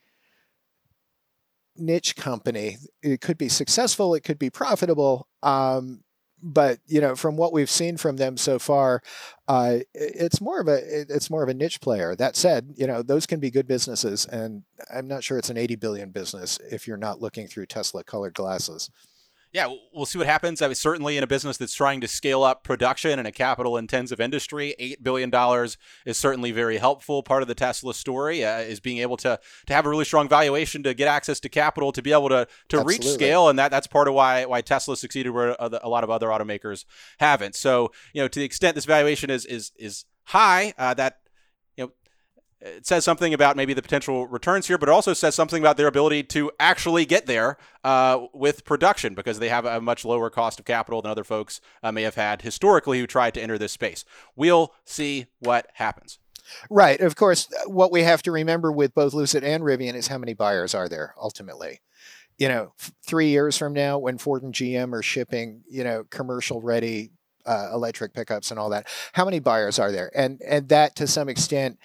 niche 1.77 2.17
company. 2.17 2.77
It 3.03 3.21
could 3.21 3.39
be 3.39 3.49
successful, 3.49 4.15
it 4.15 4.25
could 4.25 4.39
be 4.39 4.51
profitable. 4.51 5.29
Um, 5.43 6.03
but 6.43 6.79
you 6.87 7.01
know, 7.01 7.15
from 7.17 7.37
what 7.37 7.53
we've 7.53 7.71
seen 7.71 7.97
from 7.97 8.17
them 8.17 8.37
so 8.37 8.59
far, 8.59 9.03
uh, 9.49 9.79
it's 9.95 10.41
more 10.41 10.61
of 10.61 10.69
a 10.69 10.79
it's 11.09 11.31
more 11.31 11.43
of 11.43 11.49
a 11.49 11.55
niche 11.55 11.81
player. 11.81 12.15
That 12.15 12.37
said, 12.37 12.75
you 12.77 12.87
know, 12.87 13.03
those 13.03 13.27
can 13.27 13.41
be 13.41 13.51
good 13.51 13.67
businesses, 13.67 14.27
and 14.27 14.63
I'm 14.93 15.09
not 15.09 15.25
sure 15.25 15.39
it's 15.39 15.51
an 15.51 15.57
80 15.57 15.77
billion 15.77 16.11
business 16.11 16.59
if 16.71 16.87
you're 16.87 16.97
not 16.97 17.21
looking 17.21 17.47
through 17.49 17.67
Tesla 17.67 18.05
colored 18.05 18.35
glasses 18.35 18.91
yeah, 19.53 19.73
we'll 19.95 20.07
see 20.07 20.19
what 20.19 20.27
happens. 20.27 20.61
I 20.61 20.67
mean, 20.67 20.75
certainly 20.75 21.17
in 21.17 21.25
a 21.25 21.27
business 21.27 21.57
that's 21.57 21.75
trying 21.75 22.01
to 22.03 22.09
scale 22.09 22.43
up 22.43 22.65
production 22.65 23.19
in 23.19 23.25
a 23.25 23.33
capital 23.33 23.77
intensive 23.77 24.21
industry, 24.21 24.75
$8 24.79 25.03
billion 25.03 25.33
is 26.05 26.17
certainly 26.17 26.53
very 26.53 26.77
helpful. 26.77 27.23
Part 27.23 27.43
of 27.43 27.49
the 27.49 27.55
Tesla 27.55 27.95
story 27.95 28.45
uh, 28.45 28.59
is 28.59 28.81
being 28.81 28.99
able 28.99 29.17
to, 29.19 29.41
to 29.67 29.73
have 29.73 29.87
a 29.87 29.89
really 29.89 30.05
strong 30.05 30.29
valuation 30.29 30.83
to 30.83 30.93
get 30.93 31.09
access 31.09 31.41
to 31.41 31.49
capital 31.49 31.93
to 31.93 32.03
be 32.03 32.13
able 32.13 32.29
to, 32.29 32.47
to 32.69 32.83
reach 32.83 33.07
scale. 33.07 33.49
And 33.49 33.59
that, 33.59 33.71
that's 33.71 33.87
part 33.87 34.07
of 34.07 34.15
why, 34.15 34.45
why 34.45 34.61
Tesla 34.61 34.97
succeeded 34.97 35.31
where 35.31 35.57
a 35.59 35.89
lot 35.89 36.05
of 36.05 36.11
other 36.11 36.29
automakers 36.29 36.85
haven't. 37.19 37.55
So, 37.55 37.91
you 38.13 38.21
know, 38.21 38.29
to 38.29 38.39
the 38.39 38.45
extent 38.45 38.75
this 38.75 38.85
valuation 38.85 39.31
is, 39.31 39.47
is, 39.47 39.73
is 39.79 40.05
high, 40.25 40.75
uh, 40.77 40.93
that 40.95 41.21
it 42.61 42.87
says 42.87 43.05
something 43.05 43.33
about 43.33 43.57
maybe 43.57 43.73
the 43.73 43.83
potential 43.83 44.27
returns 44.27 44.67
here, 44.67 44.79
but 44.79 44.89
it 44.89 44.93
also 44.93 45.13
says 45.13 45.35
something 45.35 45.63
about 45.63 45.77
their 45.77 45.87
ability 45.87 46.25
to 46.25 46.51
actually 46.59 47.07
get 47.07 47.27
there 47.27 47.57
uh, 47.85 48.27
with 48.33 48.65
production 48.65 49.15
because 49.15 49.39
they 49.39 49.49
have 49.49 49.65
a 49.65 49.81
much 49.81 50.05
lower 50.05 50.29
cost 50.29 50.59
of 50.59 50.65
capital 50.65 51.01
than 51.01 51.11
other 51.11 51.25
folks 51.25 51.61
uh, 51.83 51.93
may 51.93 52.03
have 52.03 52.17
had 52.17 52.43
historically 52.43 52.99
who 52.99 53.07
tried 53.07 53.35
to 53.35 53.41
enter 53.41 53.59
this 53.59 53.73
space. 53.73 54.05
We'll 54.35 54.75
see 54.85 55.27
what 55.39 55.69
happens. 55.75 56.19
Right. 56.71 57.01
Of 57.01 57.15
course, 57.15 57.49
what 57.67 57.93
we 57.93 58.03
have 58.03 58.23
to 58.23 58.33
remember 58.33 58.73
with 58.73 58.95
both 58.95 59.15
Lucid 59.15 59.45
and 59.45 59.63
Rivian 59.63 59.95
is 59.95 60.09
how 60.09 60.19
many 60.19 60.35
buyers 60.35 60.75
are 60.75 60.89
there 60.89 61.15
ultimately. 61.21 61.81
You 62.39 62.49
know, 62.49 62.73
three 63.07 63.29
years 63.29 63.57
from 63.57 63.73
now, 63.73 63.99
when 63.99 64.17
Ford 64.19 64.43
and 64.43 64.55
GM 64.55 64.93
are 64.93 65.03
shipping, 65.03 65.63
you 65.69 65.85
know, 65.85 66.05
commercial 66.11 66.61
ready 66.61 67.11
uh, 67.45 67.71
electric 67.73 68.15
pickups 68.15 68.51
and 68.51 68.61
all 68.61 68.71
that, 68.71 68.87
how 69.13 69.25
many 69.25 69.41
buyers 69.41 69.79
are 69.79 69.91
there? 69.91 70.11
And 70.15 70.41
and 70.47 70.69
that 70.69 70.95
to 70.97 71.07
some 71.07 71.29
extent 71.29 71.79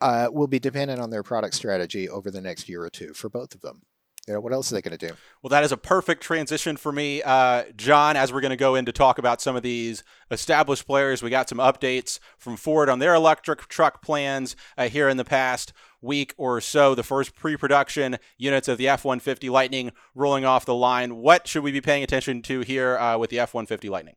uh, 0.00 0.28
will 0.32 0.46
be 0.46 0.58
dependent 0.58 1.00
on 1.00 1.10
their 1.10 1.22
product 1.22 1.54
strategy 1.54 2.08
over 2.08 2.30
the 2.30 2.40
next 2.40 2.68
year 2.68 2.82
or 2.82 2.90
two 2.90 3.12
for 3.14 3.28
both 3.28 3.54
of 3.54 3.60
them. 3.60 3.82
You 4.28 4.34
know, 4.34 4.40
what 4.40 4.52
else 4.52 4.70
are 4.70 4.74
they 4.74 4.82
going 4.82 4.96
to 4.96 5.08
do? 5.08 5.14
Well, 5.42 5.48
that 5.48 5.64
is 5.64 5.72
a 5.72 5.76
perfect 5.78 6.22
transition 6.22 6.76
for 6.76 6.92
me, 6.92 7.22
uh, 7.22 7.64
John. 7.76 8.14
As 8.14 8.30
we're 8.30 8.42
going 8.42 8.50
to 8.50 8.56
go 8.56 8.74
in 8.74 8.84
to 8.84 8.92
talk 8.92 9.16
about 9.18 9.40
some 9.40 9.56
of 9.56 9.62
these 9.62 10.04
established 10.30 10.86
players, 10.86 11.22
we 11.22 11.30
got 11.30 11.48
some 11.48 11.56
updates 11.56 12.18
from 12.36 12.56
Ford 12.56 12.90
on 12.90 12.98
their 12.98 13.14
electric 13.14 13.68
truck 13.68 14.02
plans 14.02 14.54
uh, 14.76 14.88
here 14.90 15.08
in 15.08 15.16
the 15.16 15.24
past 15.24 15.72
week 16.02 16.34
or 16.36 16.60
so. 16.60 16.94
The 16.94 17.02
first 17.02 17.34
pre-production 17.34 18.18
units 18.36 18.68
of 18.68 18.76
the 18.76 18.88
F-150 18.88 19.50
Lightning 19.50 19.92
rolling 20.14 20.44
off 20.44 20.66
the 20.66 20.74
line. 20.74 21.16
What 21.16 21.48
should 21.48 21.62
we 21.62 21.72
be 21.72 21.80
paying 21.80 22.02
attention 22.02 22.42
to 22.42 22.60
here 22.60 22.98
uh, 22.98 23.16
with 23.16 23.30
the 23.30 23.38
F-150 23.38 23.88
Lightning? 23.88 24.16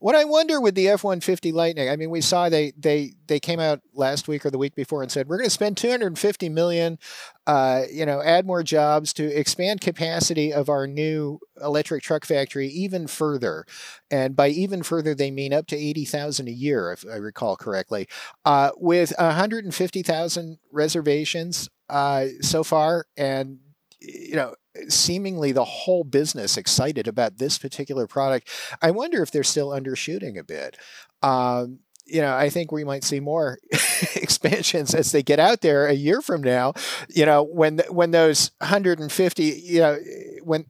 What 0.00 0.14
I 0.14 0.24
wonder 0.24 0.60
with 0.60 0.74
the 0.74 0.88
F 0.88 1.04
one 1.04 1.20
fifty 1.20 1.52
Lightning, 1.52 1.88
I 1.88 1.96
mean, 1.96 2.10
we 2.10 2.20
saw 2.20 2.48
they 2.48 2.72
they 2.76 3.14
they 3.26 3.40
came 3.40 3.60
out 3.60 3.80
last 3.94 4.28
week 4.28 4.44
or 4.46 4.50
the 4.50 4.58
week 4.58 4.74
before 4.74 5.02
and 5.02 5.10
said 5.10 5.28
we're 5.28 5.38
going 5.38 5.46
to 5.46 5.50
spend 5.50 5.76
two 5.76 5.90
hundred 5.90 6.08
and 6.08 6.18
fifty 6.18 6.48
million, 6.48 6.98
uh, 7.46 7.82
you 7.92 8.06
know, 8.06 8.22
add 8.22 8.46
more 8.46 8.62
jobs 8.62 9.12
to 9.14 9.24
expand 9.38 9.80
capacity 9.80 10.52
of 10.52 10.68
our 10.68 10.86
new 10.86 11.40
electric 11.62 12.02
truck 12.02 12.24
factory 12.24 12.68
even 12.68 13.06
further, 13.06 13.64
and 14.10 14.36
by 14.36 14.48
even 14.48 14.82
further 14.82 15.14
they 15.14 15.30
mean 15.30 15.52
up 15.52 15.66
to 15.66 15.76
eighty 15.76 16.04
thousand 16.04 16.48
a 16.48 16.52
year, 16.52 16.92
if 16.92 17.04
I 17.10 17.16
recall 17.16 17.56
correctly, 17.56 18.08
uh, 18.44 18.70
with 18.76 19.12
one 19.18 19.34
hundred 19.34 19.64
and 19.64 19.74
fifty 19.74 20.02
thousand 20.02 20.58
reservations 20.72 21.68
uh, 21.88 22.26
so 22.40 22.62
far, 22.64 23.06
and 23.16 23.58
you 24.00 24.36
know, 24.36 24.54
seemingly 24.88 25.52
the 25.52 25.64
whole 25.64 26.04
business 26.04 26.56
excited 26.56 27.08
about 27.08 27.38
this 27.38 27.58
particular 27.58 28.06
product. 28.06 28.48
I 28.80 28.90
wonder 28.90 29.22
if 29.22 29.30
they're 29.30 29.44
still 29.44 29.70
undershooting 29.70 30.38
a 30.38 30.44
bit. 30.44 30.76
Um, 31.22 31.80
you 32.08 32.22
know, 32.22 32.34
I 32.34 32.48
think 32.48 32.72
we 32.72 32.84
might 32.84 33.04
see 33.04 33.20
more 33.20 33.58
expansions 34.14 34.94
as 34.94 35.12
they 35.12 35.22
get 35.22 35.38
out 35.38 35.60
there 35.60 35.86
a 35.86 35.92
year 35.92 36.22
from 36.22 36.42
now. 36.42 36.72
You 37.08 37.26
know, 37.26 37.42
when 37.42 37.80
when 37.90 38.12
those 38.12 38.50
150, 38.58 39.44
you 39.44 39.80
know, 39.80 39.98
when 40.42 40.64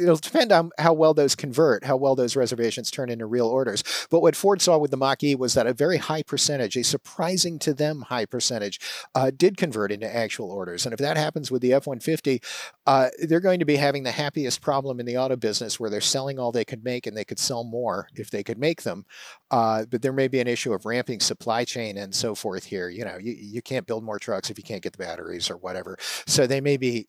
it'll 0.00 0.16
depend 0.16 0.52
on 0.52 0.70
how 0.78 0.92
well 0.92 1.14
those 1.14 1.34
convert, 1.34 1.84
how 1.84 1.96
well 1.96 2.14
those 2.14 2.36
reservations 2.36 2.90
turn 2.90 3.10
into 3.10 3.26
real 3.26 3.46
orders. 3.46 3.82
But 4.10 4.20
what 4.20 4.36
Ford 4.36 4.62
saw 4.62 4.78
with 4.78 4.90
the 4.90 4.96
Mach 4.96 5.22
E 5.22 5.34
was 5.34 5.54
that 5.54 5.66
a 5.66 5.74
very 5.74 5.98
high 5.98 6.22
percentage, 6.22 6.76
a 6.76 6.84
surprising 6.84 7.58
to 7.60 7.74
them 7.74 8.02
high 8.02 8.26
percentage, 8.26 8.80
uh, 9.14 9.30
did 9.36 9.56
convert 9.56 9.92
into 9.92 10.12
actual 10.14 10.50
orders. 10.50 10.86
And 10.86 10.92
if 10.92 10.98
that 10.98 11.16
happens 11.16 11.50
with 11.50 11.62
the 11.62 11.72
F 11.72 11.86
150, 11.86 12.40
uh, 12.86 13.08
they're 13.22 13.40
going 13.40 13.58
to 13.58 13.64
be 13.64 13.76
having 13.76 14.02
the 14.02 14.12
happiest 14.12 14.60
problem 14.60 15.00
in 15.00 15.06
the 15.06 15.16
auto 15.16 15.36
business 15.36 15.78
where 15.78 15.90
they're 15.90 16.00
selling 16.00 16.38
all 16.38 16.52
they 16.52 16.64
could 16.64 16.84
make 16.84 17.06
and 17.06 17.16
they 17.16 17.24
could 17.24 17.38
sell 17.38 17.64
more 17.64 18.08
if 18.14 18.30
they 18.30 18.42
could 18.42 18.58
make 18.58 18.82
them. 18.82 19.04
Uh, 19.50 19.84
but 19.90 20.02
there 20.02 20.12
may 20.12 20.28
be 20.28 20.40
an 20.40 20.46
issue 20.46 20.72
of 20.72 20.86
ramping 20.86 21.20
supply 21.20 21.64
chain 21.64 21.98
and 21.98 22.14
so 22.14 22.34
forth 22.34 22.64
here. 22.64 22.88
You 22.88 23.04
know, 23.04 23.18
you, 23.20 23.32
you 23.32 23.62
can't 23.62 23.86
build 23.86 24.04
more 24.04 24.18
trucks 24.18 24.50
if 24.50 24.58
you 24.58 24.64
can't 24.64 24.82
get 24.82 24.92
the 24.92 24.98
batteries 24.98 25.50
or 25.50 25.56
whatever. 25.56 25.96
So 26.26 26.46
they 26.46 26.60
may 26.60 26.76
be, 26.76 27.08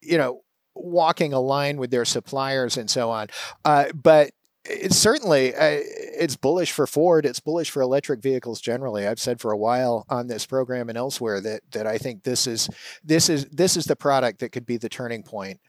you 0.00 0.18
know, 0.18 0.42
walking 0.74 1.32
a 1.32 1.40
line 1.40 1.76
with 1.76 1.90
their 1.90 2.04
suppliers 2.04 2.76
and 2.76 2.90
so 2.90 3.10
on. 3.10 3.28
Uh, 3.64 3.86
but 3.94 4.30
it's 4.64 4.96
certainly 4.96 5.54
uh, 5.54 5.80
it's 5.82 6.36
bullish 6.36 6.72
for 6.72 6.86
Ford. 6.86 7.24
It's 7.24 7.40
bullish 7.40 7.70
for 7.70 7.80
electric 7.80 8.20
vehicles 8.20 8.60
generally. 8.60 9.06
I've 9.06 9.20
said 9.20 9.40
for 9.40 9.52
a 9.52 9.56
while 9.56 10.04
on 10.08 10.26
this 10.26 10.46
program 10.46 10.88
and 10.88 10.98
elsewhere 10.98 11.40
that 11.40 11.62
that 11.72 11.86
I 11.86 11.98
think 11.98 12.22
this 12.22 12.46
is 12.46 12.68
this 13.02 13.28
is 13.28 13.46
this 13.46 13.76
is 13.76 13.86
the 13.86 13.96
product 13.96 14.40
that 14.40 14.52
could 14.52 14.66
be 14.66 14.76
the 14.76 14.88
turning 14.88 15.22
point 15.22 15.60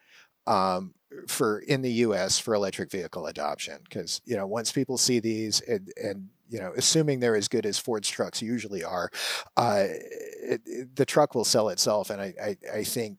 um, 0.45 0.93
for 1.27 1.59
in 1.59 1.81
the 1.81 1.91
U.S. 1.91 2.37
for 2.37 2.53
electric 2.53 2.91
vehicle 2.91 3.27
adoption. 3.27 3.79
Because 3.83 4.21
you 4.25 4.35
know 4.35 4.45
once 4.45 4.73
people 4.73 4.97
see 4.97 5.19
these 5.19 5.61
and, 5.61 5.91
and 5.95 6.29
you 6.51 6.59
know, 6.59 6.73
assuming 6.75 7.21
they're 7.21 7.37
as 7.37 7.47
good 7.47 7.65
as 7.65 7.79
Ford's 7.79 8.09
trucks 8.09 8.41
usually 8.41 8.83
are, 8.83 9.09
uh, 9.55 9.85
it, 9.87 10.61
it, 10.65 10.95
the 10.97 11.05
truck 11.05 11.33
will 11.33 11.45
sell 11.45 11.69
itself. 11.69 12.09
And 12.09 12.21
I, 12.21 12.33
I, 12.43 12.57
I 12.79 12.83
think 12.83 13.17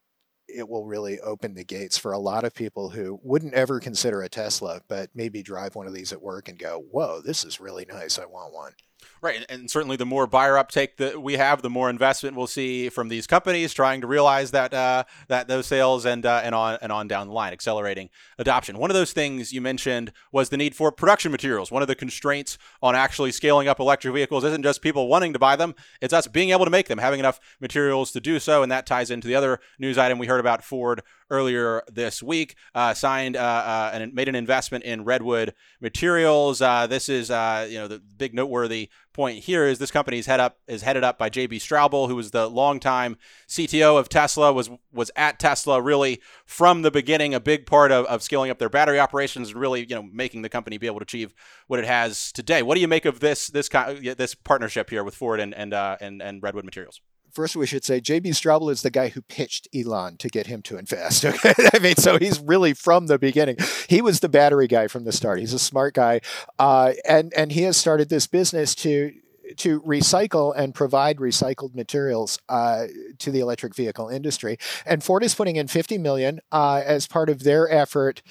it 0.55 0.69
will 0.69 0.85
really 0.85 1.21
open 1.21 1.55
the 1.55 1.65
gates 1.65 1.99
for 1.99 2.13
a 2.13 2.19
lot 2.19 2.45
of 2.45 2.55
people 2.55 2.91
who 2.91 3.19
wouldn't 3.23 3.55
ever 3.55 3.81
consider 3.81 4.23
a 4.23 4.29
Tesla, 4.29 4.81
but 4.89 5.11
maybe 5.15 5.43
drive 5.43 5.75
one 5.75 5.87
of 5.87 5.95
these 5.95 6.13
at 6.13 6.23
work 6.23 6.49
and 6.49 6.59
go, 6.59 6.85
whoa, 6.91 7.21
this 7.21 7.45
is 7.45 7.61
really 7.61 7.85
nice. 7.87 8.19
I 8.19 8.27
want 8.27 8.55
one. 8.55 8.73
Right, 9.21 9.47
and 9.49 9.71
certainly 9.71 9.97
the 9.97 10.05
more 10.05 10.27
buyer 10.27 10.59
uptake 10.59 10.97
that 10.97 11.23
we 11.23 11.35
have, 11.35 11.63
the 11.63 11.71
more 11.71 11.89
investment 11.89 12.37
we'll 12.37 12.49
see 12.49 12.89
from 12.89 13.09
these 13.09 13.27
companies 13.27 13.73
trying 13.73 14.01
to 14.01 14.07
realize 14.07 14.51
that 14.51 14.75
uh, 14.75 15.05
that 15.29 15.47
those 15.47 15.67
sales 15.67 16.05
and 16.05 16.27
uh, 16.27 16.41
and 16.43 16.55
on 16.55 16.79
and 16.83 16.91
on 16.91 17.07
down 17.07 17.29
the 17.29 17.33
line, 17.33 17.53
accelerating 17.53 18.11
adoption. 18.39 18.79
One 18.79 18.91
of 18.91 18.95
those 18.95 19.13
things 19.13 19.53
you 19.53 19.61
mentioned 19.61 20.13
was 20.33 20.49
the 20.49 20.57
need 20.57 20.75
for 20.75 20.91
production 20.91 21.31
materials. 21.31 21.71
One 21.71 21.83
of 21.83 21.89
the 21.89 21.95
constraints 21.95 22.59
on 22.83 22.97
actually 22.97 23.31
scaling 23.31 23.69
up 23.69 23.79
electric 23.79 24.13
vehicles 24.13 24.43
isn't 24.45 24.63
just 24.65 24.83
people 24.83 25.07
wanting 25.07 25.33
to 25.35 25.39
buy 25.39 25.55
them; 25.55 25.75
it's 26.01 26.13
us 26.13 26.27
being 26.27 26.51
able 26.51 26.65
to 26.65 26.71
make 26.71 26.89
them, 26.89 26.99
having 26.99 27.21
enough 27.21 27.39
materials 27.61 28.11
to 28.13 28.21
do 28.21 28.41
so. 28.41 28.63
And 28.63 28.73
that 28.73 28.87
ties 28.87 29.11
into 29.11 29.29
the 29.29 29.37
other 29.37 29.61
news 29.79 29.99
item 29.99 30.19
we 30.19 30.27
heard 30.27 30.41
about 30.41 30.65
Ford 30.65 31.03
earlier 31.33 31.83
this 31.91 32.23
week. 32.23 32.55
Uh, 32.75 32.95
signed 32.95 33.37
uh, 33.37 33.41
uh, 33.41 33.91
and 33.93 34.15
made 34.15 34.29
an 34.29 34.35
investment 34.35 34.85
in 34.85 35.05
Redwood 35.05 35.55
Materials. 35.81 36.61
Uh, 36.61 36.87
this 36.87 37.09
is 37.09 37.31
you 37.31 37.79
know 37.79 37.89
the 37.89 38.01
big 38.17 38.35
noteworthy 38.35 38.91
point 39.13 39.45
here 39.45 39.67
is 39.67 39.79
this 39.79 39.91
company 39.91 40.19
is 40.19 40.27
head 40.27 40.41
up 40.41 40.59
is 40.67 40.83
headed 40.83 41.05
up 41.05 41.19
by 41.19 41.29
JB 41.29 41.55
Straubel, 41.55 42.07
who 42.09 42.17
was 42.17 42.31
the 42.31 42.47
longtime 42.47 43.17
CTO 43.49 43.99
of 43.99 44.09
Tesla, 44.09 44.53
was 44.53 44.71
was 44.93 45.11
at 45.17 45.39
Tesla 45.39 45.81
really 45.81 46.21
from 46.45 46.83
the 46.83 46.91
beginning, 46.91 47.35
a 47.35 47.41
big 47.41 47.67
part 47.67 47.91
of, 47.91 48.05
of 48.07 48.23
scaling 48.23 48.51
up 48.51 48.59
their 48.59 48.69
battery 48.69 49.01
operations 49.01 49.49
and 49.49 49.59
really 49.59 49.81
you 49.81 49.95
know 49.95 50.03
making 50.03 50.43
the 50.43 50.49
company 50.49 50.79
be 50.79 50.87
able 50.87 51.01
to 51.01 51.05
achieve 51.05 51.35
what 51.67 51.79
it 51.79 51.87
has 51.87 52.31
today. 52.33 52.63
What 52.63 52.75
do 52.75 52.81
you 52.81 52.89
make 52.89 53.07
of 53.07 53.21
this 53.21 53.49
this 53.49 53.69
this 53.69 54.35
partnership 54.35 54.91
here 54.91 55.03
with 55.03 55.15
Ford 55.15 55.41
and 55.41 55.55
and 55.55 55.73
uh, 55.73 55.97
and, 56.01 56.21
and 56.21 56.43
Redwood 56.43 56.65
Materials? 56.65 57.01
First 57.33 57.57
we 57.57 57.67
should 57.67 57.85
say 57.85 58.01
JB 58.01 58.29
Straubel 58.29 58.71
is 58.71 58.83
the 58.83 58.91
guy 58.91 59.09
who 59.09 59.23
pitched 59.23 59.69
Elon 59.75 60.17
to 60.19 60.29
get 60.29 60.47
him 60.47 60.63
to 60.63 60.77
invest. 60.77 61.25
Okay, 61.33 61.55
I 61.73 61.79
mean, 61.79 61.97
so 61.97 62.19
he's 62.19 62.41
really 62.41 62.75
from 62.75 63.07
the 63.07 63.19
beginning. 63.19 63.57
He 63.89 64.03
was 64.03 64.21
the 64.21 64.29
battery 64.29 64.67
guy 64.67 64.87
from 64.87 65.05
the 65.05 65.13
start. 65.13 65.39
He's 65.39 65.55
a 65.55 65.59
smart 65.59 65.95
guy, 65.95 66.21
uh, 66.59 66.93
and 67.07 67.33
and 67.35 67.53
he 67.53 67.63
has 67.63 67.77
started 67.77 68.09
this 68.11 68.27
business 68.27 68.75
to 68.77 69.13
to 69.57 69.81
recycle 69.83 70.55
and 70.57 70.75
provide 70.75 71.19
recycled 71.19 71.75
materials 71.75 72.39
uh, 72.49 72.87
to 73.19 73.31
the 73.31 73.41
electric 73.41 73.75
vehicle 73.75 74.09
industry. 74.09 74.59
And 74.85 75.03
Ford 75.03 75.25
is 75.25 75.35
putting 75.35 75.57
in 75.57 75.69
50 75.69 75.99
million 75.99 76.41
uh, 76.51 76.83
as 76.85 77.07
part 77.07 77.29
of 77.29 77.45
their 77.45 77.71
effort. 77.71 78.23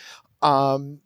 Um, 0.41 0.99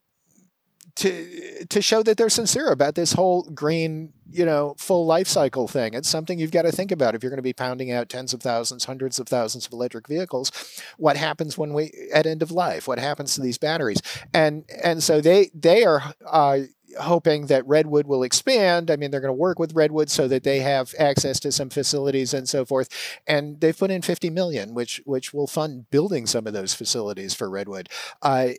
to 0.96 1.66
to 1.66 1.82
show 1.82 2.04
that 2.04 2.18
they're 2.18 2.30
sincere 2.30 2.72
about 2.72 2.96
this 2.96 3.14
whole 3.14 3.44
green, 3.44 4.14
you 4.32 4.46
know, 4.46 4.76
full 4.78 5.06
life 5.06 5.28
cycle 5.28 5.68
thing. 5.68 5.94
It's 5.94 6.10
something 6.10 6.40
you've 6.40 6.52
got 6.52 6.64
to 6.64 6.72
think 6.72 6.92
about 6.92 7.16
if 7.16 7.24
you're 7.24 7.30
going 7.30 7.38
to 7.38 7.44
be 7.44 7.54
pounding 7.54 7.92
out 7.92 8.10
tens 8.10 8.34
of 8.34 8.42
thousands, 8.42 8.86
hundreds 8.86 9.20
of 9.20 9.28
thousands 9.28 9.68
of 9.68 9.74
electric 9.74 10.08
vehicles. 10.08 10.52
What 10.98 11.18
happens 11.18 11.58
when 11.58 11.74
we 11.74 11.92
at 12.14 12.26
end 12.26 12.42
of 12.42 12.52
life? 12.52 12.88
What 12.88 13.00
happens 13.00 13.36
to 13.36 13.42
these 13.42 13.58
batteries? 13.58 14.02
And 14.34 14.64
and 14.84 15.04
so 15.04 15.22
they 15.22 15.52
they 15.54 15.84
are. 15.84 16.14
Uh, 16.26 16.60
hoping 17.00 17.48
that 17.48 17.68
Redwood 17.68 18.08
will 18.08 18.24
expand. 18.24 18.90
I 18.90 18.96
mean, 18.96 19.12
they're 19.12 19.20
going 19.20 19.28
to 19.28 19.34
work 19.34 19.60
with 19.60 19.76
Redwood 19.76 20.10
so 20.10 20.30
that 20.30 20.44
they 20.44 20.60
have 20.60 20.94
access 20.98 21.42
to 21.42 21.52
some 21.52 21.70
facilities 21.70 22.34
and 22.34 22.48
so 22.48 22.64
forth. 22.64 22.88
And 23.28 23.60
they've 23.60 23.78
put 23.78 23.92
in 23.92 24.02
50 24.02 24.30
million, 24.30 24.74
which 24.74 25.02
which 25.06 25.34
will 25.34 25.48
fund 25.48 25.90
building 25.90 26.26
some 26.26 26.48
of 26.48 26.54
those 26.54 26.74
facilities 26.74 27.34
for 27.34 27.50
Redwood. 27.50 27.90
Uh, 28.22 28.50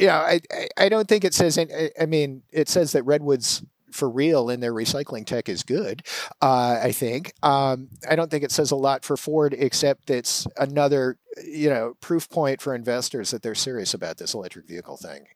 yeah, 0.00 0.18
I, 0.18 0.40
I 0.76 0.88
don't 0.88 1.06
think 1.06 1.24
it 1.24 1.34
says. 1.34 1.58
I 1.58 2.06
mean, 2.06 2.42
it 2.50 2.68
says 2.68 2.92
that 2.92 3.02
redwoods 3.02 3.62
for 3.92 4.08
real 4.08 4.48
in 4.50 4.60
their 4.60 4.72
recycling 4.72 5.26
tech 5.26 5.48
is 5.48 5.62
good. 5.62 6.02
Uh, 6.40 6.78
I 6.82 6.92
think. 6.92 7.34
Um, 7.42 7.88
I 8.08 8.16
don't 8.16 8.30
think 8.30 8.42
it 8.42 8.52
says 8.52 8.70
a 8.70 8.76
lot 8.76 9.04
for 9.04 9.16
Ford, 9.16 9.54
except 9.56 10.10
it's 10.10 10.46
another 10.56 11.18
you 11.44 11.68
know 11.68 11.94
proof 12.00 12.28
point 12.30 12.62
for 12.62 12.74
investors 12.74 13.30
that 13.30 13.42
they're 13.42 13.54
serious 13.54 13.92
about 13.92 14.16
this 14.16 14.32
electric 14.32 14.66
vehicle 14.66 14.96
thing, 14.96 15.26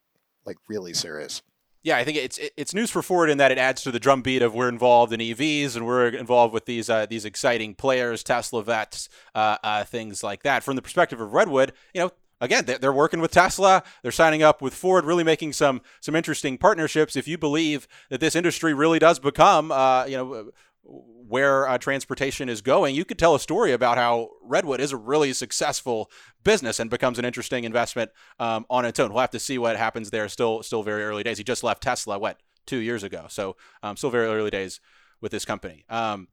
like 0.46 0.56
really 0.68 0.94
serious. 0.94 1.42
Yeah, 1.82 1.98
I 1.98 2.04
think 2.04 2.16
it's 2.16 2.40
it's 2.56 2.72
news 2.72 2.90
for 2.90 3.02
Ford 3.02 3.28
in 3.28 3.36
that 3.36 3.52
it 3.52 3.58
adds 3.58 3.82
to 3.82 3.90
the 3.90 4.00
drumbeat 4.00 4.40
of 4.40 4.54
we're 4.54 4.70
involved 4.70 5.12
in 5.12 5.20
EVs 5.20 5.76
and 5.76 5.84
we're 5.84 6.08
involved 6.08 6.54
with 6.54 6.64
these 6.64 6.88
uh, 6.88 7.04
these 7.04 7.26
exciting 7.26 7.74
players, 7.74 8.22
Tesla 8.22 8.62
vets, 8.62 9.10
uh, 9.34 9.58
uh, 9.62 9.84
things 9.84 10.22
like 10.22 10.42
that. 10.44 10.62
From 10.62 10.76
the 10.76 10.82
perspective 10.82 11.20
of 11.20 11.34
Redwood, 11.34 11.74
you 11.92 12.00
know, 12.00 12.10
again, 12.44 12.64
they're 12.64 12.92
working 12.92 13.20
with 13.20 13.30
Tesla. 13.30 13.82
They're 14.02 14.12
signing 14.12 14.42
up 14.42 14.62
with 14.62 14.74
Ford, 14.74 15.04
really 15.04 15.24
making 15.24 15.52
some 15.52 15.80
some 16.00 16.14
interesting 16.14 16.58
partnerships. 16.58 17.16
If 17.16 17.26
you 17.26 17.38
believe 17.38 17.88
that 18.10 18.20
this 18.20 18.36
industry 18.36 18.74
really 18.74 18.98
does 18.98 19.18
become, 19.18 19.72
uh, 19.72 20.04
you 20.06 20.16
know, 20.16 20.50
where 20.82 21.66
uh, 21.66 21.78
transportation 21.78 22.48
is 22.48 22.60
going, 22.60 22.94
you 22.94 23.04
could 23.04 23.18
tell 23.18 23.34
a 23.34 23.40
story 23.40 23.72
about 23.72 23.96
how 23.96 24.30
Redwood 24.42 24.80
is 24.80 24.92
a 24.92 24.96
really 24.96 25.32
successful 25.32 26.10
business 26.44 26.78
and 26.78 26.90
becomes 26.90 27.18
an 27.18 27.24
interesting 27.24 27.64
investment 27.64 28.10
um, 28.38 28.66
on 28.68 28.84
its 28.84 29.00
own. 29.00 29.10
We'll 29.10 29.22
have 29.22 29.30
to 29.30 29.38
see 29.38 29.58
what 29.58 29.76
happens 29.76 30.10
there. 30.10 30.28
Still, 30.28 30.62
still 30.62 30.82
very 30.82 31.02
early 31.02 31.22
days. 31.22 31.38
He 31.38 31.44
just 31.44 31.64
left 31.64 31.82
Tesla, 31.82 32.18
what 32.18 32.38
two 32.66 32.78
years 32.78 33.02
ago, 33.02 33.26
so 33.28 33.56
um, 33.82 33.96
still 33.96 34.10
very 34.10 34.26
early 34.26 34.50
days 34.50 34.80
with 35.20 35.32
this 35.32 35.44
company. 35.44 35.84
Um, 35.88 36.28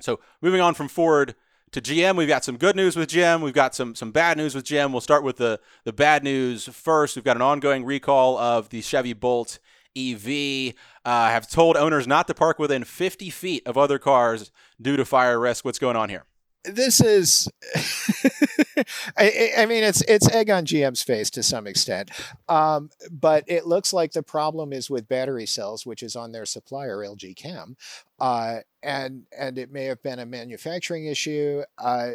so 0.00 0.20
moving 0.40 0.60
on 0.60 0.74
from 0.74 0.88
Ford 0.88 1.34
to 1.72 1.80
GM. 1.80 2.16
We've 2.16 2.28
got 2.28 2.44
some 2.44 2.56
good 2.56 2.76
news 2.76 2.96
with 2.96 3.10
GM. 3.10 3.42
We've 3.42 3.54
got 3.54 3.74
some 3.74 3.94
some 3.94 4.10
bad 4.10 4.36
news 4.36 4.54
with 4.54 4.64
GM. 4.64 4.92
We'll 4.92 5.00
start 5.00 5.22
with 5.22 5.36
the 5.36 5.60
the 5.84 5.92
bad 5.92 6.24
news 6.24 6.66
first. 6.66 7.16
We've 7.16 7.24
got 7.24 7.36
an 7.36 7.42
ongoing 7.42 7.84
recall 7.84 8.38
of 8.38 8.70
the 8.70 8.80
Chevy 8.80 9.12
Bolt 9.12 9.58
EV. 9.96 10.74
Uh, 11.04 11.28
have 11.30 11.48
told 11.48 11.76
owners 11.76 12.06
not 12.06 12.26
to 12.28 12.34
park 12.34 12.58
within 12.58 12.84
50 12.84 13.30
feet 13.30 13.66
of 13.66 13.78
other 13.78 13.98
cars 13.98 14.52
due 14.80 14.96
to 14.96 15.04
fire 15.04 15.38
risk. 15.38 15.64
What's 15.64 15.78
going 15.78 15.96
on 15.96 16.08
here? 16.08 16.24
This 16.62 17.00
is, 17.00 17.48
I, 19.16 19.52
I, 19.56 19.66
mean, 19.66 19.82
it's 19.82 20.02
it's 20.02 20.28
egg 20.28 20.50
on 20.50 20.66
GM's 20.66 21.02
face 21.02 21.30
to 21.30 21.42
some 21.42 21.66
extent, 21.66 22.10
um, 22.50 22.90
but 23.10 23.44
it 23.46 23.66
looks 23.66 23.94
like 23.94 24.12
the 24.12 24.22
problem 24.22 24.70
is 24.74 24.90
with 24.90 25.08
battery 25.08 25.46
cells, 25.46 25.86
which 25.86 26.02
is 26.02 26.16
on 26.16 26.32
their 26.32 26.44
supplier 26.44 26.98
LG 26.98 27.34
Chem. 27.34 27.78
Uh, 28.20 28.58
and 28.82 29.24
and 29.36 29.58
it 29.58 29.70
may 29.70 29.84
have 29.84 30.02
been 30.02 30.18
a 30.18 30.26
manufacturing 30.26 31.06
issue. 31.06 31.62
Uh, 31.78 32.12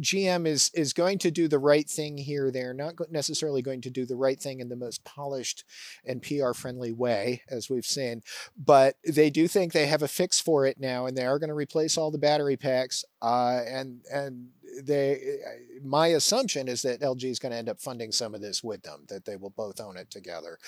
GM 0.00 0.46
is 0.46 0.70
is 0.74 0.92
going 0.92 1.18
to 1.18 1.30
do 1.30 1.48
the 1.48 1.58
right 1.58 1.88
thing 1.88 2.16
here. 2.16 2.50
They're 2.50 2.74
not 2.74 2.94
necessarily 3.10 3.62
going 3.62 3.82
to 3.82 3.90
do 3.90 4.06
the 4.06 4.16
right 4.16 4.40
thing 4.40 4.60
in 4.60 4.68
the 4.68 4.76
most 4.76 5.04
polished 5.04 5.64
and 6.04 6.22
PR 6.22 6.52
friendly 6.52 6.92
way, 6.92 7.42
as 7.50 7.68
we've 7.68 7.84
seen, 7.84 8.22
but 8.56 8.96
they 9.06 9.30
do 9.30 9.48
think 9.48 9.72
they 9.72 9.86
have 9.86 10.02
a 10.02 10.08
fix 10.08 10.40
for 10.40 10.64
it 10.66 10.80
now, 10.80 11.06
and 11.06 11.16
they 11.16 11.26
are 11.26 11.38
going 11.38 11.48
to 11.48 11.54
replace 11.54 11.98
all 11.98 12.10
the 12.10 12.18
battery 12.18 12.56
packs. 12.56 13.04
Uh, 13.20 13.60
and 13.66 14.00
and 14.10 14.48
they, 14.82 15.38
my 15.82 16.08
assumption 16.08 16.68
is 16.68 16.82
that 16.82 17.00
LG 17.00 17.24
is 17.24 17.38
going 17.38 17.52
to 17.52 17.58
end 17.58 17.68
up 17.68 17.80
funding 17.80 18.12
some 18.12 18.34
of 18.34 18.40
this 18.40 18.62
with 18.62 18.82
them, 18.82 19.04
that 19.08 19.24
they 19.24 19.36
will 19.36 19.50
both 19.50 19.80
own 19.80 19.96
it 19.96 20.10
together, 20.10 20.58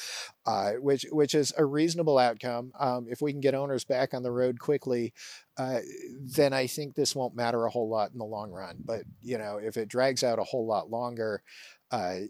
uh, 0.46 0.72
which 0.72 1.06
which 1.10 1.34
is 1.34 1.52
a 1.56 1.64
reasonable 1.64 2.18
outcome. 2.18 2.72
Um, 2.78 3.06
if 3.08 3.20
we 3.20 3.32
can 3.32 3.40
get 3.40 3.54
owners 3.54 3.84
back 3.84 4.14
on 4.14 4.22
the 4.22 4.32
road 4.32 4.58
quickly, 4.58 5.12
uh, 5.56 5.80
then 6.20 6.52
I 6.52 6.66
think 6.66 6.94
this 6.94 7.14
won't 7.14 7.36
matter 7.36 7.64
a 7.64 7.70
whole 7.70 7.88
lot 7.88 8.12
in 8.12 8.18
the 8.18 8.24
long 8.24 8.50
run. 8.50 8.76
But 8.84 9.02
you 9.20 9.38
know, 9.38 9.58
if 9.58 9.76
it 9.76 9.88
drags 9.88 10.24
out 10.24 10.38
a 10.38 10.44
whole 10.44 10.66
lot 10.66 10.90
longer. 10.90 11.42
Uh, 11.90 12.20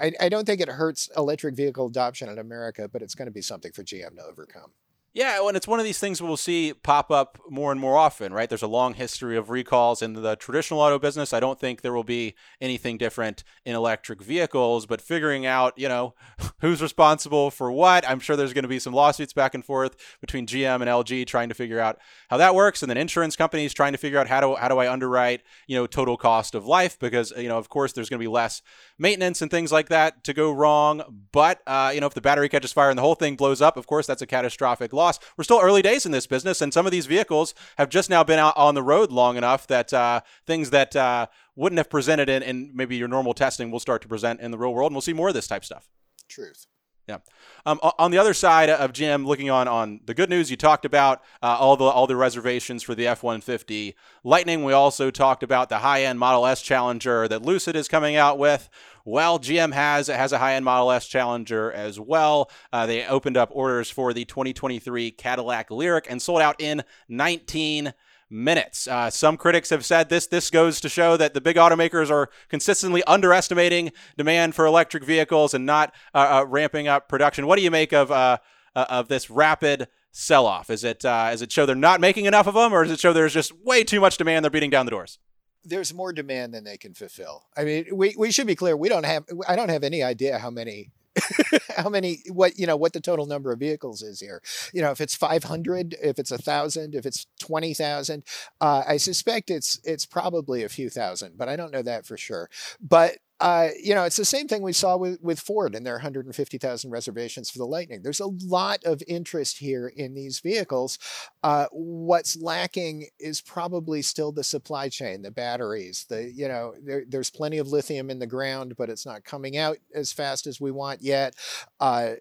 I, 0.00 0.12
I 0.20 0.28
don't 0.28 0.44
think 0.44 0.60
it 0.60 0.68
hurts 0.68 1.10
electric 1.16 1.56
vehicle 1.56 1.86
adoption 1.86 2.28
in 2.28 2.38
America, 2.38 2.88
but 2.88 3.02
it's 3.02 3.16
going 3.16 3.26
to 3.26 3.32
be 3.32 3.42
something 3.42 3.72
for 3.72 3.82
GM 3.82 4.14
to 4.14 4.22
overcome. 4.22 4.70
Yeah, 5.18 5.44
and 5.48 5.56
it's 5.56 5.66
one 5.66 5.80
of 5.80 5.84
these 5.84 5.98
things 5.98 6.22
we'll 6.22 6.36
see 6.36 6.72
pop 6.72 7.10
up 7.10 7.40
more 7.50 7.72
and 7.72 7.80
more 7.80 7.96
often, 7.96 8.32
right? 8.32 8.48
There's 8.48 8.62
a 8.62 8.68
long 8.68 8.94
history 8.94 9.36
of 9.36 9.50
recalls 9.50 10.00
in 10.00 10.12
the 10.12 10.36
traditional 10.36 10.78
auto 10.78 10.96
business. 11.00 11.32
I 11.32 11.40
don't 11.40 11.58
think 11.58 11.80
there 11.80 11.92
will 11.92 12.04
be 12.04 12.36
anything 12.60 12.98
different 12.98 13.42
in 13.64 13.74
electric 13.74 14.22
vehicles, 14.22 14.86
but 14.86 15.00
figuring 15.00 15.44
out, 15.44 15.76
you 15.76 15.88
know, 15.88 16.14
who's 16.60 16.80
responsible 16.80 17.50
for 17.50 17.72
what, 17.72 18.08
I'm 18.08 18.20
sure 18.20 18.36
there's 18.36 18.52
going 18.52 18.62
to 18.62 18.68
be 18.68 18.78
some 18.78 18.92
lawsuits 18.92 19.32
back 19.32 19.56
and 19.56 19.64
forth 19.64 19.96
between 20.20 20.46
GM 20.46 20.76
and 20.76 20.84
LG 20.84 21.26
trying 21.26 21.48
to 21.48 21.54
figure 21.56 21.80
out 21.80 21.98
how 22.30 22.36
that 22.36 22.54
works, 22.54 22.84
and 22.84 22.88
then 22.88 22.96
insurance 22.96 23.34
companies 23.34 23.74
trying 23.74 23.94
to 23.94 23.98
figure 23.98 24.20
out 24.20 24.28
how 24.28 24.40
do 24.40 24.54
how 24.54 24.68
do 24.68 24.78
I 24.78 24.88
underwrite, 24.88 25.42
you 25.66 25.74
know, 25.74 25.88
total 25.88 26.16
cost 26.16 26.54
of 26.54 26.64
life 26.64 26.96
because 26.96 27.32
you 27.36 27.48
know, 27.48 27.58
of 27.58 27.68
course, 27.68 27.92
there's 27.92 28.08
going 28.08 28.20
to 28.20 28.24
be 28.24 28.28
less 28.28 28.62
maintenance 28.98 29.40
and 29.40 29.50
things 29.50 29.72
like 29.72 29.88
that 29.88 30.24
to 30.24 30.34
go 30.34 30.52
wrong. 30.52 31.02
But 31.32 31.60
uh, 31.66 31.92
you 31.94 32.00
know, 32.00 32.06
if 32.06 32.14
the 32.14 32.20
battery 32.20 32.48
catches 32.48 32.72
fire 32.72 32.90
and 32.90 32.98
the 32.98 33.02
whole 33.02 33.14
thing 33.14 33.36
blows 33.36 33.62
up, 33.62 33.76
of 33.76 33.86
course, 33.86 34.06
that's 34.06 34.22
a 34.22 34.26
catastrophic 34.26 34.92
loss. 34.92 35.18
We're 35.36 35.44
still 35.44 35.60
early 35.60 35.82
days 35.82 36.04
in 36.06 36.12
this 36.12 36.26
business, 36.26 36.60
and 36.60 36.72
some 36.72 36.86
of 36.86 36.92
these 36.92 37.06
vehicles 37.06 37.54
have 37.76 37.88
just 37.88 38.10
now 38.10 38.24
been 38.24 38.38
out 38.38 38.56
on 38.56 38.74
the 38.74 38.82
road 38.82 39.10
long 39.10 39.36
enough 39.36 39.66
that 39.68 39.92
uh, 39.92 40.20
things 40.46 40.70
that 40.70 40.94
uh, 40.96 41.26
wouldn't 41.56 41.78
have 41.78 41.90
presented 41.90 42.28
in, 42.28 42.42
in 42.42 42.70
maybe 42.74 42.96
your 42.96 43.08
normal 43.08 43.34
testing 43.34 43.70
will 43.70 43.80
start 43.80 44.02
to 44.02 44.08
present 44.08 44.40
in 44.40 44.50
the 44.50 44.58
real 44.58 44.74
world, 44.74 44.90
and 44.90 44.96
we'll 44.96 45.02
see 45.02 45.12
more 45.12 45.28
of 45.28 45.34
this 45.34 45.46
type 45.46 45.64
stuff. 45.64 45.88
Truth. 46.28 46.66
Yeah. 47.08 47.18
Um, 47.64 47.80
on 47.98 48.10
the 48.10 48.18
other 48.18 48.34
side 48.34 48.68
of 48.68 48.92
GM, 48.92 49.24
looking 49.24 49.48
on 49.48 49.66
on 49.66 50.00
the 50.04 50.12
good 50.12 50.28
news, 50.28 50.50
you 50.50 50.58
talked 50.58 50.84
about 50.84 51.22
uh, 51.42 51.56
all 51.58 51.74
the 51.74 51.84
all 51.84 52.06
the 52.06 52.16
reservations 52.16 52.82
for 52.82 52.94
the 52.94 53.06
F-150 53.06 53.94
Lightning. 54.24 54.62
We 54.62 54.74
also 54.74 55.10
talked 55.10 55.42
about 55.42 55.70
the 55.70 55.78
high-end 55.78 56.18
Model 56.18 56.44
S 56.44 56.60
Challenger 56.60 57.26
that 57.26 57.40
Lucid 57.40 57.76
is 57.76 57.88
coming 57.88 58.16
out 58.16 58.38
with. 58.38 58.68
Well, 59.06 59.38
GM 59.38 59.72
has 59.72 60.08
has 60.08 60.32
a 60.32 60.38
high-end 60.38 60.66
Model 60.66 60.90
S 60.90 61.06
Challenger 61.06 61.72
as 61.72 61.98
well. 61.98 62.50
Uh, 62.74 62.84
they 62.84 63.06
opened 63.06 63.38
up 63.38 63.48
orders 63.52 63.88
for 63.90 64.12
the 64.12 64.26
2023 64.26 65.10
Cadillac 65.12 65.70
Lyriq 65.70 66.04
and 66.10 66.20
sold 66.20 66.42
out 66.42 66.60
in 66.60 66.84
19 67.08 67.94
minutes. 68.30 68.86
Uh, 68.86 69.10
some 69.10 69.36
critics 69.36 69.70
have 69.70 69.84
said 69.84 70.08
this. 70.08 70.26
This 70.26 70.50
goes 70.50 70.80
to 70.80 70.88
show 70.88 71.16
that 71.16 71.34
the 71.34 71.40
big 71.40 71.56
automakers 71.56 72.10
are 72.10 72.28
consistently 72.48 73.02
underestimating 73.04 73.92
demand 74.16 74.54
for 74.54 74.66
electric 74.66 75.04
vehicles 75.04 75.54
and 75.54 75.64
not 75.64 75.94
uh, 76.14 76.40
uh, 76.40 76.46
ramping 76.46 76.88
up 76.88 77.08
production. 77.08 77.46
What 77.46 77.56
do 77.56 77.62
you 77.62 77.70
make 77.70 77.92
of 77.92 78.10
uh, 78.10 78.38
uh, 78.76 78.86
of 78.88 79.08
this 79.08 79.30
rapid 79.30 79.88
sell-off? 80.12 80.70
Is 80.70 80.84
it 80.84 81.04
uh, 81.04 81.30
is 81.32 81.42
it 81.42 81.52
show 81.52 81.66
they're 81.66 81.74
not 81.74 82.00
making 82.00 82.26
enough 82.26 82.46
of 82.46 82.54
them, 82.54 82.72
or 82.72 82.84
does 82.84 82.92
it 82.92 83.00
show 83.00 83.12
there's 83.12 83.34
just 83.34 83.52
way 83.64 83.84
too 83.84 84.00
much 84.00 84.16
demand? 84.16 84.44
They're 84.44 84.50
beating 84.50 84.70
down 84.70 84.86
the 84.86 84.90
doors. 84.90 85.18
There's 85.64 85.92
more 85.92 86.12
demand 86.12 86.54
than 86.54 86.64
they 86.64 86.78
can 86.78 86.94
fulfill. 86.94 87.46
I 87.56 87.64
mean, 87.64 87.86
we, 87.92 88.14
we 88.16 88.30
should 88.30 88.46
be 88.46 88.54
clear. 88.54 88.76
We 88.76 88.88
don't 88.88 89.04
have. 89.04 89.24
I 89.46 89.56
don't 89.56 89.68
have 89.68 89.84
any 89.84 90.02
idea 90.02 90.38
how 90.38 90.50
many 90.50 90.92
how 91.76 91.88
many 91.88 92.20
what 92.30 92.58
you 92.58 92.66
know 92.66 92.76
what 92.76 92.92
the 92.92 93.00
total 93.00 93.26
number 93.26 93.52
of 93.52 93.58
vehicles 93.58 94.02
is 94.02 94.20
here. 94.20 94.42
You 94.72 94.82
know 94.82 94.90
if 94.90 95.00
it's 95.00 95.14
500 95.14 95.96
if 96.02 96.18
it's 96.18 96.30
a 96.30 96.38
thousand 96.38 96.94
if 96.94 97.06
it's 97.06 97.26
20000 97.40 98.22
uh, 98.60 98.82
i 98.86 98.96
suspect 98.96 99.50
it's 99.50 99.80
it's 99.84 100.06
probably 100.06 100.62
a 100.62 100.68
few 100.68 100.90
thousand 100.90 101.36
but 101.36 101.48
i 101.48 101.56
don't 101.56 101.72
know 101.72 101.82
that 101.82 102.06
for 102.06 102.16
sure. 102.16 102.48
But 102.80 103.18
uh, 103.40 103.68
you 103.80 103.94
know, 103.94 104.04
it's 104.04 104.16
the 104.16 104.24
same 104.24 104.48
thing 104.48 104.62
we 104.62 104.72
saw 104.72 104.96
with, 104.96 105.20
with 105.22 105.38
Ford 105.38 105.74
and 105.74 105.86
their 105.86 105.94
150,000 105.94 106.90
reservations 106.90 107.50
for 107.50 107.58
the 107.58 107.66
Lightning. 107.66 108.02
There's 108.02 108.20
a 108.20 108.26
lot 108.26 108.82
of 108.84 109.02
interest 109.06 109.58
here 109.58 109.88
in 109.88 110.14
these 110.14 110.40
vehicles. 110.40 110.98
Uh, 111.42 111.66
what's 111.70 112.36
lacking 112.40 113.06
is 113.20 113.40
probably 113.40 114.02
still 114.02 114.32
the 114.32 114.44
supply 114.44 114.88
chain, 114.88 115.22
the 115.22 115.30
batteries. 115.30 116.06
The 116.08 116.32
you 116.34 116.48
know, 116.48 116.74
there, 116.84 117.04
there's 117.06 117.30
plenty 117.30 117.58
of 117.58 117.68
lithium 117.68 118.10
in 118.10 118.18
the 118.18 118.26
ground, 118.26 118.74
but 118.76 118.90
it's 118.90 119.06
not 119.06 119.24
coming 119.24 119.56
out 119.56 119.78
as 119.94 120.12
fast 120.12 120.46
as 120.46 120.60
we 120.60 120.70
want 120.70 121.02
yet. 121.02 121.34
Uh, 121.78 122.14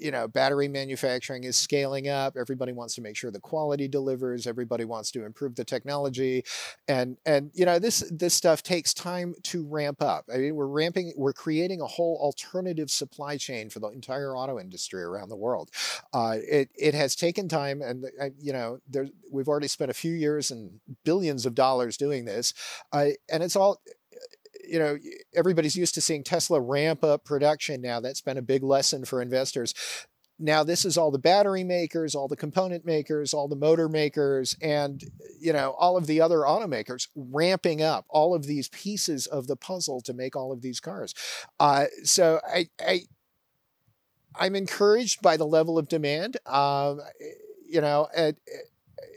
you 0.00 0.10
know, 0.10 0.28
battery 0.28 0.68
manufacturing 0.68 1.44
is 1.44 1.56
scaling 1.56 2.08
up. 2.08 2.36
Everybody 2.38 2.72
wants 2.72 2.94
to 2.94 3.02
make 3.02 3.16
sure 3.16 3.30
the 3.30 3.40
quality 3.40 3.88
delivers. 3.88 4.46
Everybody 4.46 4.84
wants 4.84 5.10
to 5.12 5.24
improve 5.24 5.54
the 5.54 5.64
technology, 5.64 6.44
and 6.88 7.16
and 7.26 7.50
you 7.54 7.64
know 7.64 7.78
this 7.78 8.04
this 8.10 8.34
stuff 8.34 8.62
takes 8.62 8.94
time 8.94 9.34
to 9.44 9.64
ramp 9.66 10.02
up. 10.02 10.24
I 10.32 10.38
mean, 10.38 10.54
we're 10.54 10.66
ramping, 10.66 11.12
we're 11.16 11.32
creating 11.32 11.80
a 11.80 11.86
whole 11.86 12.18
alternative 12.20 12.90
supply 12.90 13.36
chain 13.36 13.70
for 13.70 13.80
the 13.80 13.88
entire 13.88 14.36
auto 14.36 14.58
industry 14.58 15.02
around 15.02 15.28
the 15.28 15.36
world. 15.36 15.70
Uh, 16.12 16.36
it 16.42 16.70
it 16.76 16.94
has 16.94 17.14
taken 17.14 17.48
time, 17.48 17.82
and 17.82 18.06
uh, 18.20 18.30
you 18.38 18.52
know, 18.52 18.78
there 18.88 19.08
we've 19.30 19.48
already 19.48 19.68
spent 19.68 19.90
a 19.90 19.94
few 19.94 20.12
years 20.12 20.50
and 20.50 20.80
billions 21.04 21.46
of 21.46 21.54
dollars 21.54 21.96
doing 21.96 22.24
this, 22.24 22.54
uh, 22.92 23.08
and 23.30 23.42
it's 23.42 23.56
all 23.56 23.80
you 24.70 24.78
know, 24.78 24.96
everybody's 25.34 25.76
used 25.76 25.94
to 25.94 26.00
seeing 26.00 26.22
Tesla 26.22 26.60
ramp 26.60 27.02
up 27.02 27.24
production 27.24 27.80
now. 27.80 28.00
That's 28.00 28.20
been 28.20 28.38
a 28.38 28.42
big 28.42 28.62
lesson 28.62 29.04
for 29.04 29.20
investors. 29.20 29.74
Now, 30.38 30.64
this 30.64 30.86
is 30.86 30.96
all 30.96 31.10
the 31.10 31.18
battery 31.18 31.64
makers, 31.64 32.14
all 32.14 32.28
the 32.28 32.36
component 32.36 32.86
makers, 32.86 33.34
all 33.34 33.46
the 33.46 33.56
motor 33.56 33.88
makers, 33.88 34.56
and 34.62 35.02
you 35.38 35.52
know 35.52 35.74
all 35.78 35.96
of 35.96 36.06
the 36.06 36.20
other 36.20 36.38
automakers 36.38 37.08
ramping 37.14 37.82
up 37.82 38.06
all 38.08 38.34
of 38.34 38.46
these 38.46 38.68
pieces 38.68 39.26
of 39.26 39.48
the 39.48 39.56
puzzle 39.56 40.00
to 40.02 40.14
make 40.14 40.36
all 40.36 40.52
of 40.52 40.62
these 40.62 40.80
cars. 40.80 41.14
Uh, 41.58 41.86
so 42.04 42.40
I, 42.46 42.68
I, 42.80 43.02
I'm 44.34 44.56
encouraged 44.56 45.20
by 45.20 45.36
the 45.36 45.46
level 45.46 45.76
of 45.78 45.88
demand. 45.88 46.38
Um, 46.46 47.00
you 47.68 47.80
know, 47.82 48.08
it, 48.16 48.38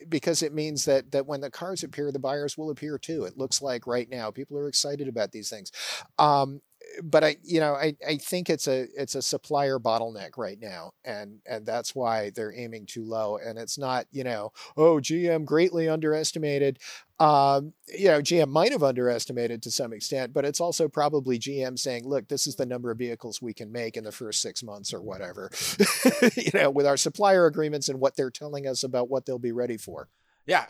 because 0.10 0.41
it 0.43 0.54
means 0.54 0.86
that 0.86 1.12
that 1.12 1.26
when 1.26 1.41
the 1.41 1.52
cars 1.52 1.84
appear, 1.84 2.12
the 2.12 2.19
buyers 2.19 2.58
will 2.58 2.69
appear 2.69 2.98
too. 2.98 3.24
It 3.26 3.38
looks 3.38 3.62
like 3.62 3.88
right 3.88 4.10
now 4.10 4.32
people 4.32 4.58
are 4.58 4.67
excited 4.67 5.08
about 5.08 5.32
these 5.32 5.50
things. 5.50 5.72
Um, 6.19 6.62
but 7.04 7.24
I, 7.24 7.38
you 7.43 7.60
know, 7.60 7.74
I, 7.74 7.96
I 8.08 8.17
think 8.17 8.50
it's 8.50 8.67
a 8.67 8.88
it's 8.96 9.15
a 9.15 9.22
supplier 9.22 9.80
bottleneck 9.80 10.38
right 10.38 10.60
now, 10.60 10.91
and 11.04 11.39
and 11.46 11.65
that's 11.65 11.96
why 11.96 12.32
they're 12.36 12.54
aiming 12.56 12.86
too 12.86 13.04
low. 13.04 13.38
And 13.38 13.58
it's 13.58 13.78
not, 13.78 14.06
you 14.12 14.24
know, 14.24 14.52
oh, 14.78 14.98
GM 14.98 15.46
greatly 15.46 15.89
underestimated. 15.89 16.80
Um, 17.19 17.74
you 17.88 18.10
know, 18.10 18.22
GM 18.22 18.50
might 18.50 18.72
have 18.72 18.84
underestimated 18.84 19.62
to 19.63 19.72
some 19.72 19.93
extent, 19.93 20.34
but 20.34 20.46
it's 20.46 20.60
also 20.60 20.88
probably 20.88 21.39
GM 21.39 21.80
saying, 21.80 22.08
look, 22.08 22.28
this 22.28 22.48
is 22.48 22.56
the 22.56 22.65
number 22.65 22.91
of 22.91 22.98
vehicles 22.98 23.41
we 23.41 23.54
can 23.54 23.72
make 23.72 23.96
in 23.96 24.04
the 24.04 24.12
first 24.12 24.41
six 24.41 24.63
months 24.63 24.93
or 24.93 25.02
whatever. 25.02 25.50
you 26.36 26.52
know, 26.54 26.69
with 26.69 26.86
our 26.86 26.98
supplier 26.98 27.46
agreements 27.46 27.88
and 27.88 28.00
what 28.00 28.15
they're 28.15 28.32
telling 28.32 28.67
us 28.67 28.84
about 28.84 29.10
what 29.10 29.26
they'll 29.26 29.39
be 29.39 29.52
ready 29.52 29.78
for. 29.78 30.10
Yeah, 30.46 30.65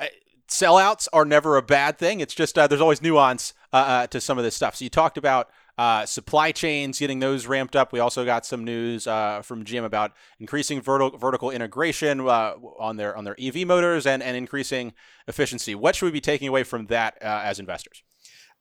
sellouts 0.48 1.08
are 1.12 1.26
never 1.26 1.58
a 1.58 1.62
bad 1.62 1.98
thing. 1.98 2.20
It's 2.20 2.36
just 2.36 2.58
uh, 2.58 2.68
there's 2.68 2.82
always 2.82 3.02
nuance 3.02 3.54
uh, 3.72 3.78
uh, 3.78 4.08
to 4.08 4.22
some 4.22 4.38
of 4.38 4.44
this 4.44 4.56
stuff. 4.56 4.76
So 4.76 4.84
you 4.84 4.90
talked 4.90 5.18
about 5.18 5.50
uh, 5.78 6.06
supply 6.06 6.52
chains, 6.52 7.00
getting 7.00 7.20
those 7.20 7.48
ramped 7.48 7.76
up. 7.76 7.92
We 7.92 8.00
also 8.00 8.26
got 8.26 8.46
some 8.46 8.64
news 8.64 9.08
uh, 9.08 9.42
from 9.42 9.66
GM 9.66 9.86
about 9.86 10.14
increasing 10.40 10.82
vertical 10.82 11.18
vertical 11.18 11.50
integration 11.50 12.22
uh, 12.22 12.54
on 12.80 12.98
their 12.98 13.16
on 13.16 13.24
their 13.24 13.36
EV 13.40 13.68
motors 13.68 14.06
and 14.06 14.22
and 14.22 14.38
increasing 14.38 14.94
efficiency. 15.28 15.76
What 15.76 15.96
should 15.96 16.06
we 16.06 16.12
be 16.12 16.22
taking 16.22 16.48
away 16.48 16.64
from 16.64 16.88
that 16.88 17.18
uh, 17.22 17.42
as 17.44 17.60
investors? 17.60 18.04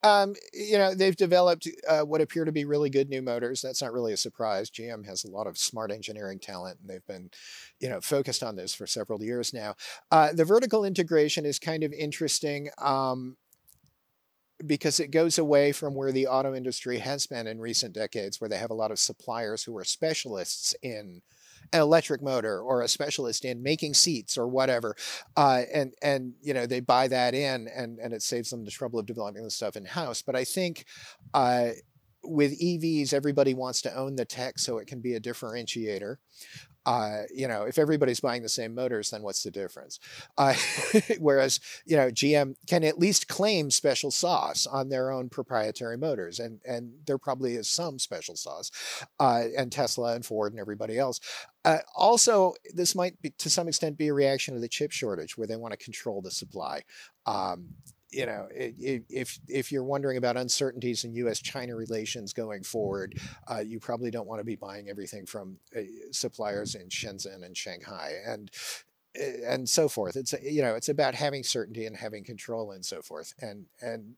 Um, 0.04 0.34
you 0.52 0.78
know, 0.78 0.94
they've 0.94 1.14
developed 1.14 1.68
uh, 1.88 2.00
what 2.00 2.20
appear 2.20 2.44
to 2.44 2.50
be 2.50 2.64
really 2.64 2.90
good 2.90 3.08
new 3.08 3.22
motors. 3.22 3.62
That's 3.62 3.80
not 3.80 3.92
really 3.92 4.12
a 4.12 4.16
surprise. 4.16 4.68
GM 4.68 5.06
has 5.06 5.24
a 5.24 5.30
lot 5.30 5.46
of 5.46 5.56
smart 5.56 5.92
engineering 5.92 6.40
talent, 6.40 6.78
and 6.80 6.90
they've 6.90 7.06
been, 7.06 7.30
you 7.78 7.88
know, 7.88 8.00
focused 8.00 8.42
on 8.42 8.56
this 8.56 8.74
for 8.74 8.86
several 8.86 9.22
years 9.22 9.54
now. 9.54 9.76
Uh, 10.10 10.32
the 10.32 10.44
vertical 10.44 10.84
integration 10.84 11.46
is 11.46 11.60
kind 11.60 11.84
of 11.84 11.92
interesting. 11.92 12.68
Um, 12.78 13.36
because 14.66 15.00
it 15.00 15.10
goes 15.10 15.38
away 15.38 15.72
from 15.72 15.94
where 15.94 16.12
the 16.12 16.26
auto 16.26 16.54
industry 16.54 16.98
has 16.98 17.26
been 17.26 17.46
in 17.46 17.60
recent 17.60 17.92
decades, 17.94 18.40
where 18.40 18.48
they 18.48 18.58
have 18.58 18.70
a 18.70 18.74
lot 18.74 18.90
of 18.90 18.98
suppliers 18.98 19.64
who 19.64 19.76
are 19.76 19.84
specialists 19.84 20.74
in 20.82 21.22
an 21.72 21.80
electric 21.80 22.22
motor 22.22 22.60
or 22.60 22.82
a 22.82 22.88
specialist 22.88 23.44
in 23.44 23.62
making 23.62 23.94
seats 23.94 24.36
or 24.36 24.46
whatever, 24.46 24.94
uh, 25.36 25.62
and 25.72 25.94
and 26.02 26.34
you 26.42 26.54
know 26.54 26.66
they 26.66 26.80
buy 26.80 27.08
that 27.08 27.34
in, 27.34 27.68
and 27.68 27.98
and 27.98 28.12
it 28.12 28.22
saves 28.22 28.50
them 28.50 28.64
the 28.64 28.70
trouble 28.70 28.98
of 28.98 29.06
developing 29.06 29.42
the 29.42 29.50
stuff 29.50 29.76
in 29.76 29.84
house. 29.84 30.22
But 30.22 30.36
I 30.36 30.44
think. 30.44 30.84
Uh, 31.34 31.70
with 32.24 32.58
EVs, 32.60 33.12
everybody 33.12 33.54
wants 33.54 33.82
to 33.82 33.94
own 33.94 34.16
the 34.16 34.24
tech 34.24 34.58
so 34.58 34.78
it 34.78 34.86
can 34.86 35.00
be 35.00 35.14
a 35.14 35.20
differentiator 35.20 36.16
uh, 36.84 37.22
you 37.32 37.46
know, 37.46 37.62
if 37.62 37.78
everybody's 37.78 38.20
buying 38.20 38.42
the 38.42 38.48
same 38.48 38.74
motors, 38.74 39.10
then 39.10 39.22
what's 39.22 39.42
the 39.42 39.50
difference? 39.50 40.00
Uh, 40.36 40.54
whereas, 41.18 41.60
you 41.84 41.96
know, 41.96 42.08
GM 42.08 42.56
can 42.66 42.82
at 42.82 42.98
least 42.98 43.28
claim 43.28 43.70
special 43.70 44.10
sauce 44.10 44.66
on 44.66 44.88
their 44.88 45.10
own 45.10 45.28
proprietary 45.28 45.96
motors, 45.96 46.40
and 46.40 46.60
and 46.66 46.92
there 47.06 47.18
probably 47.18 47.54
is 47.54 47.68
some 47.68 47.98
special 47.98 48.36
sauce, 48.36 48.70
uh, 49.20 49.44
and 49.56 49.70
Tesla 49.70 50.14
and 50.14 50.26
Ford 50.26 50.52
and 50.52 50.60
everybody 50.60 50.98
else. 50.98 51.20
Uh, 51.64 51.78
also, 51.96 52.54
this 52.74 52.94
might 52.94 53.20
be 53.22 53.30
to 53.38 53.48
some 53.48 53.68
extent 53.68 53.96
be 53.96 54.08
a 54.08 54.14
reaction 54.14 54.54
to 54.54 54.60
the 54.60 54.68
chip 54.68 54.90
shortage, 54.90 55.38
where 55.38 55.46
they 55.46 55.56
want 55.56 55.72
to 55.72 55.84
control 55.84 56.20
the 56.20 56.30
supply. 56.30 56.82
Um, 57.26 57.68
you 58.12 58.26
know, 58.26 58.46
if 58.50 59.38
if 59.48 59.72
you're 59.72 59.84
wondering 59.84 60.18
about 60.18 60.36
uncertainties 60.36 61.04
in 61.04 61.14
U.S.-China 61.14 61.74
relations 61.74 62.32
going 62.32 62.62
forward, 62.62 63.18
uh, 63.50 63.60
you 63.60 63.80
probably 63.80 64.10
don't 64.10 64.28
want 64.28 64.40
to 64.40 64.44
be 64.44 64.56
buying 64.56 64.88
everything 64.88 65.24
from 65.24 65.56
uh, 65.76 65.80
suppliers 66.10 66.74
in 66.74 66.88
Shenzhen 66.88 67.44
and 67.44 67.56
Shanghai 67.56 68.12
and 68.26 68.50
and 69.14 69.68
so 69.68 69.88
forth. 69.88 70.16
It's 70.16 70.34
you 70.42 70.62
know, 70.62 70.74
it's 70.74 70.88
about 70.88 71.14
having 71.14 71.42
certainty 71.42 71.86
and 71.86 71.96
having 71.96 72.24
control 72.24 72.72
and 72.72 72.84
so 72.84 73.00
forth. 73.02 73.34
And 73.40 73.66
and 73.80 74.14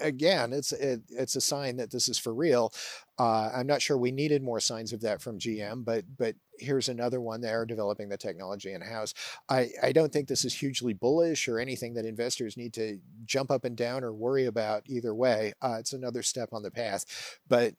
again, 0.00 0.52
it's 0.52 0.72
it, 0.72 1.02
it's 1.08 1.36
a 1.36 1.40
sign 1.40 1.76
that 1.76 1.90
this 1.90 2.08
is 2.08 2.18
for 2.18 2.34
real. 2.34 2.72
Uh, 3.18 3.50
I'm 3.54 3.66
not 3.66 3.80
sure 3.80 3.96
we 3.96 4.10
needed 4.10 4.42
more 4.42 4.60
signs 4.60 4.92
of 4.92 5.00
that 5.02 5.22
from 5.22 5.38
GM, 5.38 5.84
but 5.84 6.04
but 6.18 6.34
here's 6.58 6.88
another 6.88 7.20
one. 7.20 7.40
They 7.40 7.50
are 7.50 7.66
developing 7.66 8.08
the 8.08 8.16
technology 8.16 8.72
in 8.72 8.80
house. 8.80 9.14
I, 9.48 9.70
I 9.82 9.92
don't 9.92 10.12
think 10.12 10.28
this 10.28 10.44
is 10.44 10.54
hugely 10.54 10.94
bullish 10.94 11.48
or 11.48 11.58
anything 11.58 11.94
that 11.94 12.06
investors 12.06 12.56
need 12.56 12.74
to 12.74 12.98
jump 13.24 13.50
up 13.50 13.64
and 13.64 13.76
down 13.76 14.02
or 14.04 14.12
worry 14.12 14.46
about 14.46 14.82
either 14.86 15.14
way. 15.14 15.52
Uh, 15.62 15.76
it's 15.78 15.92
another 15.92 16.22
step 16.22 16.50
on 16.52 16.62
the 16.62 16.70
path, 16.70 17.38
but 17.48 17.74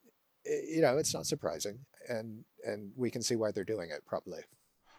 eh, 0.46 0.62
you 0.70 0.82
know 0.82 0.98
it's 0.98 1.14
not 1.14 1.26
surprising, 1.26 1.80
and 2.08 2.46
and 2.66 2.92
we 2.96 3.12
can 3.12 3.22
see 3.22 3.36
why 3.36 3.52
they're 3.52 3.64
doing 3.64 3.90
it 3.92 4.06
probably 4.06 4.40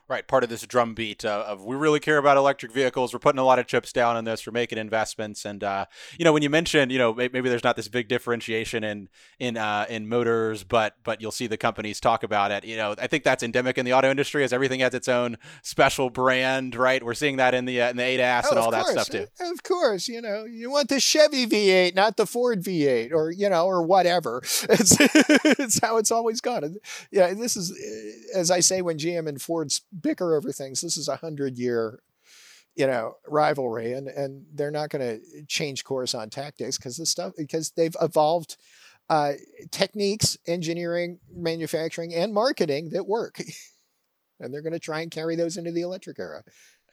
right 0.09 0.27
part 0.27 0.45
of 0.45 0.51
this 0.51 0.62
drumbeat 0.66 1.25
uh, 1.25 1.45
of 1.47 1.64
we 1.64 1.75
really 1.75 2.01
care 2.01 2.19
about 2.19 2.37
electric 2.37 2.73
vehicles. 2.73 3.12
We're 3.12 3.19
putting 3.19 3.38
a 3.38 3.45
lot 3.45 3.59
of 3.59 3.66
chips 3.66 3.92
down 3.92 4.16
on 4.16 4.25
this. 4.25 4.47
We're 4.47 4.53
making 4.53 4.79
investments. 4.79 5.45
And 5.45 5.64
uh, 5.64 5.87
you 6.19 6.25
know 6.25 6.33
when 6.33 6.42
you 6.42 6.51
mentioned 6.51 6.92
you 6.92 6.99
know 6.99 7.12
maybe 7.14 7.49
there's 7.49 7.64
not 7.64 7.77
this 7.77 7.88
big 7.88 8.09
differentiation 8.09 8.85
in 8.85 9.09
in 9.38 9.57
uh, 9.57 9.87
in 9.88 10.09
motors 10.09 10.64
but 10.64 10.97
but 11.05 11.21
you'll 11.21 11.33
see 11.33 11.47
the 11.47 11.57
companies 11.57 12.01
talk 12.01 12.23
about 12.23 12.51
it. 12.51 12.64
You 12.64 12.77
know 12.77 12.95
i 12.99 13.07
think 13.07 13.25
that's 13.25 13.42
endemic 13.42 13.79
in 13.79 13.85
the 13.85 13.92
auto 13.92 14.11
industry 14.11 14.45
as 14.45 14.53
everything 14.53 14.81
has 14.81 14.95
its 14.95 15.09
own 15.09 15.37
special 15.62 16.11
brand 16.11 16.75
right? 16.75 17.03
We're 17.03 17.14
seeing 17.14 17.37
that 17.37 17.55
in 17.55 17.64
the 17.64 17.83
uh, 17.83 17.90
in 17.90 17.97
the 17.97 18.03
ADAS 18.03 18.45
oh, 18.47 18.51
and 18.51 18.59
all 18.59 18.71
course. 18.71 18.95
that 18.95 19.07
stuff 19.07 19.09
too. 19.09 19.27
Of 19.40 19.62
course 19.62 20.09
you 20.09 20.21
know 20.21 20.45
you 20.45 20.71
want 20.71 20.88
the 20.88 21.01
Chevy 21.01 21.47
V8 21.47 21.95
not 21.95 22.16
the 22.16 22.27
Ford 22.27 22.62
V8 22.62 23.12
or 23.12 23.31
you 23.31 23.49
know 23.49 23.66
or 23.66 23.83
whatever. 23.83 24.42
It's, 24.69 24.97
it's 25.01 25.81
how 25.81 25.97
it's 25.97 26.11
always 26.11 26.40
gone. 26.40 26.77
Yeah 27.11 27.33
this 27.35 27.57
is 27.57 27.73
as 28.35 28.51
i 28.51 28.61
say 28.61 28.83
when 28.83 28.99
GM 28.99 29.29
and 29.29 29.40
Ford's 29.40 29.83
bicker 30.01 30.37
over 30.37 30.53
things. 30.53 30.81
This 30.81 30.97
is 30.97 31.09
a 31.09 31.17
hundred 31.17 31.59
year, 31.59 32.01
you 32.75 32.87
know, 32.87 33.15
rivalry, 33.27 33.93
and 33.93 34.09
and 34.09 34.47
they're 34.55 34.71
not 34.71 34.91
going 34.91 35.03
to 35.03 35.45
change 35.47 35.85
course 35.85 36.15
on 36.15 36.31
tactics 36.31 36.79
because 36.79 36.97
the 36.97 37.07
stuff 37.07 37.33
because 37.37 37.71
they've 37.71 37.97
evolved 38.01 38.57
uh, 39.09 39.33
techniques, 39.71 40.37
engineering, 40.47 41.21
manufacturing, 41.35 42.15
and 42.15 42.35
marketing 42.35 42.91
that 42.91 43.07
work, 43.07 43.39
and 44.41 44.53
they're 44.53 44.63
going 44.63 44.73
to 44.73 44.79
try 44.79 45.01
and 45.01 45.11
carry 45.11 45.37
those 45.37 45.57
into 45.57 45.73
the 45.73 45.83
electric 45.83 46.19
era. 46.19 46.43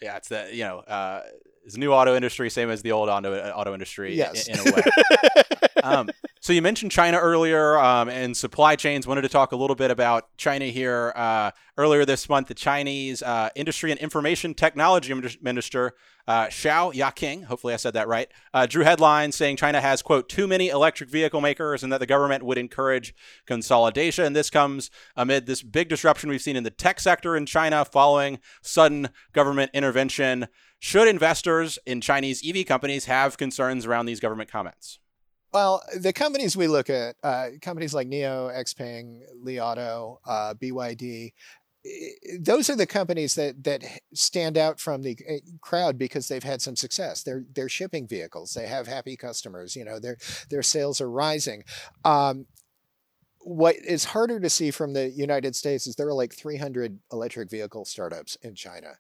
Yeah, 0.02 0.18
it's 0.18 0.30
the 0.30 0.50
you 0.52 0.64
know. 0.64 0.80
Uh, 0.80 1.24
it's 1.66 1.78
new 1.78 1.94
auto 1.94 2.14
industry, 2.14 2.50
same 2.50 2.70
as 2.70 2.82
the 2.82 2.92
old 2.92 3.08
auto, 3.08 3.34
auto 3.52 3.74
industry 3.74 4.16
yes. 4.16 4.50
in, 4.50 4.60
in 4.60 4.68
a 4.68 4.76
way. 4.76 4.82
um, 5.84 6.10
so 6.40 6.54
you 6.54 6.62
mentioned 6.62 6.92
China 6.92 7.18
earlier 7.18 7.78
um, 7.78 8.10
and 8.10 8.36
supply 8.36 8.76
chains. 8.76 9.06
Wanted 9.06 9.22
to 9.22 9.30
talk 9.30 9.52
a 9.52 9.56
little 9.56 9.76
bit 9.76 9.92
about 9.92 10.36
China 10.38 10.66
here. 10.66 11.14
Uh, 11.16 11.52
earlier 11.78 12.06
this 12.06 12.28
month, 12.28 12.48
the 12.48 12.54
Chinese 12.54 13.22
uh, 13.22 13.50
Industry 13.56 13.92
and 13.92 14.00
Information 14.00 14.54
Technology 14.54 15.14
Minister 15.42 15.94
uh, 16.28 16.46
Xiao 16.46 16.94
Yaqing, 16.94 17.46
hopefully 17.46 17.74
I 17.74 17.78
said 17.78 17.94
that 17.94 18.08
right, 18.08 18.30
uh, 18.54 18.66
drew 18.66 18.84
headlines 18.84 19.36
saying 19.36 19.58
China 19.58 19.82
has 19.82 20.02
quote 20.02 20.30
too 20.30 20.48
many 20.48 20.70
electric 20.70 21.10
vehicle 21.10 21.42
makers 21.42 21.84
and 21.84 21.92
that 21.92 22.00
the 22.00 22.06
government 22.06 22.44
would 22.44 22.58
encourage 22.58 23.14
consolidation. 23.46 24.34
This 24.34 24.50
comes 24.50 24.90
amid 25.16 25.46
this 25.46 25.62
big 25.62 25.90
disruption 25.90 26.30
we've 26.30 26.42
seen 26.42 26.56
in 26.56 26.64
the 26.64 26.72
tech 26.72 27.00
sector 27.00 27.36
in 27.36 27.46
China 27.46 27.84
following 27.84 28.40
sudden 28.62 29.10
government 29.34 29.72
intervention. 29.74 30.48
Should 30.80 31.08
investors 31.08 31.80
in 31.86 32.02
Chinese 32.02 32.42
EV 32.46 32.66
companies 32.66 33.06
have 33.06 33.38
concerns 33.38 33.86
around 33.86 34.06
these 34.06 34.20
government 34.20 34.50
comments? 34.50 35.00
Well, 35.54 35.84
the 35.96 36.14
companies 36.14 36.58
we 36.58 36.68
look 36.68 36.90
at, 36.90 37.16
uh, 37.22 37.50
companies 37.62 37.94
like 37.94 38.08
NIO, 38.08 38.52
XPeng, 38.52 39.22
Li 39.44 39.62
Auto, 39.62 40.20
uh, 40.26 40.56
BYD, 40.56 41.32
those 42.40 42.70
are 42.70 42.76
the 42.76 42.88
companies 42.88 43.36
that 43.36 43.64
that 43.66 43.84
stand 44.14 44.58
out 44.58 44.80
from 44.80 45.02
the 45.02 45.18
eh, 45.28 45.40
crowd 45.62 45.98
because 45.98 46.28
they've 46.28 46.44
had 46.44 46.62
some 46.62 46.76
success. 46.76 47.24
They're 47.24 47.44
they're 47.54 47.70
shipping 47.70 48.08
vehicles. 48.08 48.54
They 48.54 48.68
have 48.68 48.88
happy 48.88 49.18
customers. 49.18 49.76
You 49.76 49.84
know, 49.84 50.00
their 50.00 50.18
their 50.50 50.64
sales 50.64 51.02
are 51.02 51.10
rising. 51.10 51.64
Um, 52.06 52.48
what 53.40 53.76
is 53.76 54.06
harder 54.06 54.40
to 54.40 54.50
see 54.50 54.72
from 54.72 54.94
the 54.94 55.10
United 55.10 55.56
States 55.56 55.86
is 55.86 55.96
there 55.96 56.08
are 56.08 56.14
like 56.14 56.34
300 56.34 57.00
electric 57.12 57.52
vehicle 57.52 57.84
startups 57.84 58.38
in 58.42 58.56
China 58.56 58.94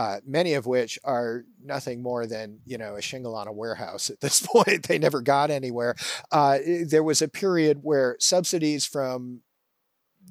uh, 0.00 0.18
many 0.26 0.54
of 0.54 0.64
which 0.64 0.98
are 1.04 1.44
nothing 1.62 2.02
more 2.02 2.26
than 2.26 2.58
you 2.64 2.78
know 2.78 2.96
a 2.96 3.02
shingle 3.02 3.36
on 3.36 3.46
a 3.46 3.52
warehouse 3.52 4.08
at 4.08 4.20
this 4.20 4.40
point. 4.46 4.88
they 4.88 4.98
never 4.98 5.20
got 5.20 5.50
anywhere. 5.50 5.94
Uh, 6.32 6.58
there 6.86 7.02
was 7.02 7.20
a 7.20 7.28
period 7.28 7.80
where 7.82 8.16
subsidies 8.18 8.86
from 8.86 9.42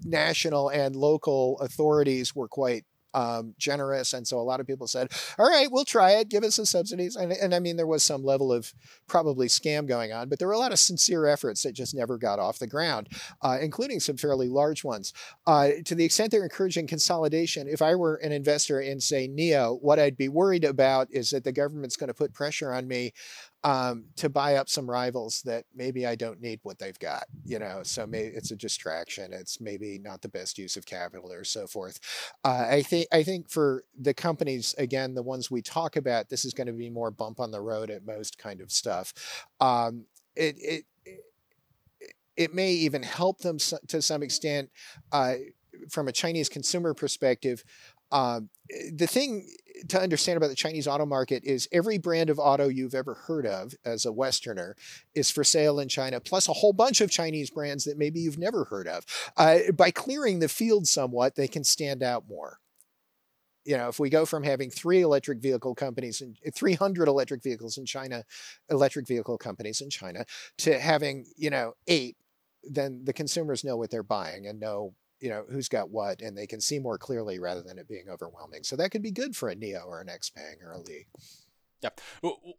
national 0.03 0.69
and 0.69 0.95
local 0.95 1.60
authorities 1.60 2.36
were 2.36 2.47
quite 2.47 2.84
um, 3.13 3.53
generous. 3.57 4.13
And 4.13 4.27
so 4.27 4.39
a 4.39 4.41
lot 4.41 4.59
of 4.59 4.67
people 4.67 4.87
said, 4.87 5.11
all 5.37 5.49
right, 5.49 5.67
we'll 5.71 5.85
try 5.85 6.11
it. 6.11 6.29
Give 6.29 6.43
us 6.43 6.57
the 6.57 6.65
subsidies. 6.65 7.15
And, 7.15 7.31
and 7.31 7.53
I 7.53 7.59
mean, 7.59 7.77
there 7.77 7.87
was 7.87 8.03
some 8.03 8.23
level 8.23 8.51
of 8.51 8.73
probably 9.07 9.47
scam 9.47 9.87
going 9.87 10.11
on, 10.11 10.29
but 10.29 10.39
there 10.39 10.47
were 10.47 10.53
a 10.53 10.59
lot 10.59 10.71
of 10.71 10.79
sincere 10.79 11.25
efforts 11.25 11.63
that 11.63 11.73
just 11.73 11.95
never 11.95 12.17
got 12.17 12.39
off 12.39 12.59
the 12.59 12.67
ground, 12.67 13.09
uh, 13.41 13.57
including 13.61 13.99
some 13.99 14.17
fairly 14.17 14.47
large 14.47 14.83
ones. 14.83 15.13
Uh, 15.47 15.69
to 15.85 15.95
the 15.95 16.05
extent 16.05 16.31
they're 16.31 16.43
encouraging 16.43 16.87
consolidation, 16.87 17.67
if 17.67 17.81
I 17.81 17.95
were 17.95 18.15
an 18.15 18.31
investor 18.31 18.79
in, 18.79 18.99
say, 18.99 19.27
NIO, 19.27 19.81
what 19.81 19.99
I'd 19.99 20.17
be 20.17 20.29
worried 20.29 20.63
about 20.63 21.07
is 21.11 21.31
that 21.31 21.43
the 21.43 21.51
government's 21.51 21.97
going 21.97 22.09
to 22.09 22.13
put 22.13 22.33
pressure 22.33 22.73
on 22.73 22.87
me 22.87 23.13
um, 23.63 24.05
to 24.15 24.29
buy 24.29 24.55
up 24.55 24.69
some 24.69 24.89
rivals 24.89 25.41
that 25.43 25.65
maybe 25.75 26.05
I 26.05 26.15
don't 26.15 26.41
need 26.41 26.59
what 26.63 26.79
they've 26.79 26.97
got, 26.97 27.25
you 27.43 27.59
know. 27.59 27.81
So 27.83 28.07
maybe 28.07 28.35
it's 28.35 28.51
a 28.51 28.55
distraction. 28.55 29.33
It's 29.33 29.59
maybe 29.59 29.99
not 29.99 30.21
the 30.21 30.29
best 30.29 30.57
use 30.57 30.77
of 30.77 30.85
capital 30.85 31.31
or 31.31 31.43
so 31.43 31.67
forth. 31.67 31.99
Uh, 32.45 32.67
I 32.69 32.81
think 32.81 33.07
I 33.11 33.23
think 33.23 33.49
for 33.49 33.83
the 33.99 34.13
companies, 34.13 34.73
again, 34.77 35.13
the 35.13 35.23
ones 35.23 35.51
we 35.51 35.61
talk 35.61 35.95
about, 35.95 36.29
this 36.29 36.45
is 36.45 36.53
going 36.53 36.67
to 36.67 36.73
be 36.73 36.89
more 36.89 37.11
bump 37.11 37.39
on 37.39 37.51
the 37.51 37.61
road 37.61 37.89
at 37.89 38.05
most 38.05 38.37
kind 38.37 38.61
of 38.61 38.71
stuff. 38.71 39.13
Um, 39.59 40.05
it, 40.35 40.55
it 40.59 40.85
it 42.37 42.53
may 42.53 42.71
even 42.71 43.03
help 43.03 43.39
them 43.39 43.57
to 43.87 44.01
some 44.01 44.23
extent 44.23 44.69
uh, 45.11 45.33
from 45.89 46.07
a 46.07 46.13
Chinese 46.13 46.47
consumer 46.47 46.93
perspective. 46.93 47.65
Um, 48.13 48.49
the 48.93 49.07
thing 49.07 49.49
to 49.87 49.99
understand 49.99 50.37
about 50.37 50.49
the 50.49 50.55
Chinese 50.55 50.87
auto 50.87 51.05
market 51.05 51.43
is 51.43 51.67
every 51.71 51.97
brand 51.97 52.29
of 52.29 52.39
auto 52.39 52.67
you've 52.67 52.95
ever 52.95 53.13
heard 53.13 53.45
of 53.45 53.73
as 53.85 54.05
a 54.05 54.11
Westerner 54.11 54.75
is 55.15 55.31
for 55.31 55.43
sale 55.43 55.79
in 55.79 55.87
China, 55.87 56.19
plus 56.19 56.47
a 56.47 56.53
whole 56.53 56.73
bunch 56.73 57.01
of 57.01 57.09
Chinese 57.09 57.49
brands 57.49 57.85
that 57.85 57.97
maybe 57.97 58.19
you've 58.19 58.37
never 58.37 58.65
heard 58.65 58.87
of. 58.87 59.05
Uh, 59.37 59.71
by 59.73 59.91
clearing 59.91 60.39
the 60.39 60.49
field 60.49 60.87
somewhat, 60.87 61.35
they 61.35 61.47
can 61.47 61.63
stand 61.63 62.03
out 62.03 62.25
more. 62.27 62.59
You 63.65 63.77
know, 63.77 63.87
if 63.87 63.99
we 63.99 64.09
go 64.09 64.25
from 64.25 64.43
having 64.43 64.69
three 64.69 65.01
electric 65.01 65.39
vehicle 65.39 65.75
companies 65.75 66.21
and 66.21 66.37
300 66.53 67.07
electric 67.07 67.43
vehicles 67.43 67.77
in 67.77 67.85
China, 67.85 68.23
electric 68.69 69.07
vehicle 69.07 69.37
companies 69.37 69.81
in 69.81 69.89
China, 69.89 70.25
to 70.59 70.79
having, 70.79 71.25
you 71.37 71.49
know, 71.49 71.73
eight, 71.87 72.17
then 72.63 73.01
the 73.03 73.13
consumers 73.13 73.63
know 73.63 73.77
what 73.77 73.91
they're 73.91 74.03
buying 74.03 74.47
and 74.47 74.59
know 74.59 74.93
you 75.19 75.29
know 75.29 75.45
who's 75.49 75.69
got 75.69 75.89
what 75.89 76.21
and 76.21 76.38
they 76.38 76.47
can 76.47 76.62
see 76.62 76.79
more 76.79 76.97
clearly 76.97 77.39
rather 77.39 77.62
than 77.62 77.77
it 77.77 77.88
being 77.88 78.10
overwhelming. 78.10 78.63
So 78.63 78.75
that 78.75 78.91
could 78.91 79.03
be 79.03 79.12
good 79.12 79.36
for 79.36 79.49
a 79.49 79.55
NIO 79.55 79.86
or 79.86 80.01
an 80.01 80.08
XPeng 80.08 80.63
or 80.63 80.71
a 80.71 80.79
Li 80.79 81.08
yeah 81.82 81.89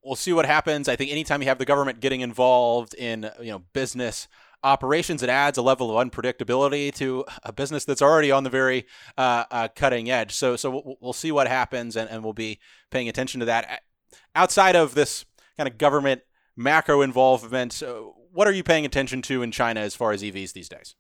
we'll 0.03 0.17
see 0.17 0.33
what 0.33 0.47
happens. 0.47 0.89
I 0.89 0.97
think 0.97 1.11
anytime 1.11 1.43
you 1.43 1.49
have 1.49 1.59
the 1.59 1.65
government 1.65 2.01
getting 2.01 2.21
involved 2.21 2.95
in 2.95 3.31
you 3.41 3.51
know 3.51 3.63
business 3.73 4.29
operations 4.63 5.23
it 5.23 5.31
adds 5.31 5.57
a 5.57 5.63
level 5.63 5.97
of 5.97 6.07
unpredictability 6.07 6.93
to 6.95 7.25
a 7.45 7.53
business 7.53 7.87
that's 7.87 8.03
already 8.03 8.31
on 8.31 8.45
the 8.45 8.51
very 8.51 8.87
uh, 9.17 9.45
uh, 9.51 9.69
cutting 9.75 10.11
edge. 10.11 10.35
So 10.35 10.57
so 10.57 10.71
we'll, 10.71 10.97
we'll 11.01 11.13
see 11.13 11.33
what 11.33 11.49
happens 11.49 11.97
and, 11.97 12.09
and 12.11 12.25
we'll 12.25 12.33
be 12.33 12.59
paying 12.91 13.09
attention 13.09 13.41
to 13.41 13.47
that. 13.47 13.83
Outside 14.35 14.77
of 14.77 14.95
this 14.95 15.25
kind 15.57 15.69
of 15.69 15.79
government 15.79 16.23
macro 16.57 17.01
involvement 17.01 17.83
uh, 17.83 18.03
what 18.33 18.47
are 18.47 18.53
you 18.53 18.63
paying 18.63 18.85
attention 18.85 19.23
to 19.23 19.43
in 19.43 19.51
china 19.51 19.81
as 19.81 19.95
far 19.95 20.13
as 20.13 20.23
evs 20.23 20.53
these 20.53 20.69
days 20.69 20.95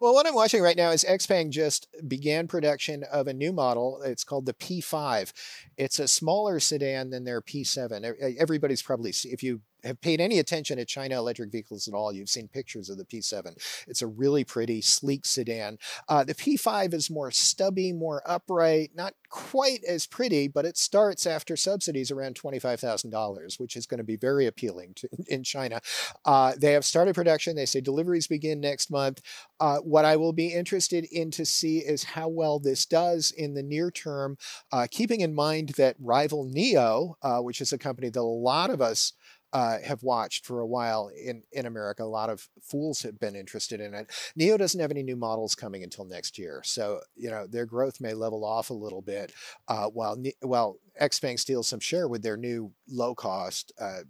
well, 0.00 0.14
what 0.14 0.26
I'm 0.26 0.34
watching 0.34 0.62
right 0.62 0.76
now 0.76 0.90
is 0.90 1.04
XPeng 1.04 1.50
just 1.50 1.88
began 2.08 2.48
production 2.48 3.04
of 3.12 3.26
a 3.28 3.32
new 3.32 3.52
model. 3.52 4.02
It's 4.02 4.24
called 4.24 4.46
the 4.46 4.54
P5. 4.54 5.32
It's 5.76 5.98
a 5.98 6.08
smaller 6.08 6.60
sedan 6.60 7.10
than 7.10 7.24
their 7.24 7.40
P7. 7.40 8.36
Everybody's 8.38 8.82
probably, 8.82 9.10
if 9.24 9.42
you 9.42 9.60
have 9.84 10.00
paid 10.00 10.20
any 10.20 10.38
attention 10.38 10.76
to 10.78 10.84
China 10.84 11.16
electric 11.16 11.52
vehicles 11.52 11.88
at 11.88 11.94
all, 11.94 12.12
you've 12.12 12.28
seen 12.28 12.48
pictures 12.48 12.90
of 12.90 12.98
the 12.98 13.04
P7. 13.04 13.56
It's 13.86 14.02
a 14.02 14.06
really 14.06 14.44
pretty, 14.44 14.80
sleek 14.80 15.24
sedan. 15.24 15.78
Uh, 16.08 16.24
the 16.24 16.34
P5 16.34 16.94
is 16.94 17.10
more 17.10 17.30
stubby, 17.30 17.92
more 17.92 18.22
upright, 18.26 18.90
not 18.94 19.14
quite 19.28 19.82
as 19.84 20.06
pretty, 20.06 20.48
but 20.48 20.64
it 20.64 20.76
starts 20.76 21.26
after 21.26 21.56
subsidies 21.56 22.10
around 22.10 22.34
$25,000, 22.34 23.60
which 23.60 23.76
is 23.76 23.86
going 23.86 23.98
to 23.98 24.04
be 24.04 24.16
very 24.16 24.46
appealing 24.46 24.92
to, 24.94 25.08
in 25.28 25.42
China. 25.42 25.80
Uh, 26.24 26.52
they 26.58 26.72
have 26.72 26.84
started 26.84 27.14
production. 27.14 27.56
They 27.56 27.66
say 27.66 27.80
deliveries 27.80 28.26
begin 28.26 28.60
next 28.60 28.90
month. 28.90 29.22
Uh, 29.58 29.78
what 29.78 30.04
I 30.04 30.16
will 30.16 30.32
be 30.32 30.48
interested 30.48 31.04
in 31.04 31.30
to 31.32 31.46
see 31.46 31.78
is 31.78 32.04
how 32.04 32.28
well 32.28 32.58
this 32.58 32.86
does 32.86 33.30
in 33.30 33.54
the 33.54 33.62
near 33.62 33.90
term, 33.90 34.36
uh, 34.72 34.86
keeping 34.90 35.20
in 35.20 35.34
mind 35.34 35.70
that 35.70 35.96
rival 35.98 36.46
NIO, 36.46 37.14
uh, 37.22 37.38
which 37.38 37.60
is 37.60 37.72
a 37.72 37.78
company 37.78 38.08
that 38.08 38.20
a 38.20 38.22
lot 38.22 38.70
of 38.70 38.80
us 38.80 39.12
uh, 39.52 39.78
have 39.84 40.02
watched 40.02 40.46
for 40.46 40.60
a 40.60 40.66
while 40.66 41.08
in, 41.08 41.42
in 41.52 41.66
America. 41.66 42.02
A 42.02 42.04
lot 42.04 42.30
of 42.30 42.48
fools 42.62 43.02
have 43.02 43.18
been 43.18 43.34
interested 43.34 43.80
in 43.80 43.94
it. 43.94 44.10
NIO 44.38 44.58
doesn't 44.58 44.80
have 44.80 44.90
any 44.90 45.02
new 45.02 45.16
models 45.16 45.54
coming 45.54 45.82
until 45.82 46.04
next 46.04 46.38
year. 46.38 46.62
So, 46.64 47.00
you 47.16 47.30
know, 47.30 47.46
their 47.46 47.66
growth 47.66 48.00
may 48.00 48.14
level 48.14 48.44
off 48.44 48.70
a 48.70 48.74
little 48.74 49.02
bit 49.02 49.32
uh, 49.68 49.86
while, 49.86 50.22
while 50.40 50.78
XPeng 51.00 51.38
steals 51.38 51.68
some 51.68 51.80
share 51.80 52.08
with 52.08 52.22
their 52.22 52.36
new 52.36 52.72
low 52.88 53.14
cost, 53.14 53.72
uh, 53.80 54.00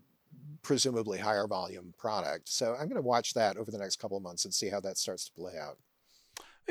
presumably 0.63 1.19
higher 1.19 1.47
volume 1.47 1.95
product. 1.99 2.49
So 2.49 2.73
I'm 2.73 2.89
going 2.89 2.97
to 2.97 3.03
watch 3.03 3.35
that 3.35 3.57
over 3.57 3.71
the 3.71 3.79
next 3.79 3.97
couple 3.97 4.17
of 4.17 4.23
months 4.23 4.45
and 4.45 4.53
see 4.53 4.69
how 4.69 4.81
that 4.81 4.99
starts 4.99 5.27
to 5.27 5.33
play 5.33 5.55
out. 5.59 5.79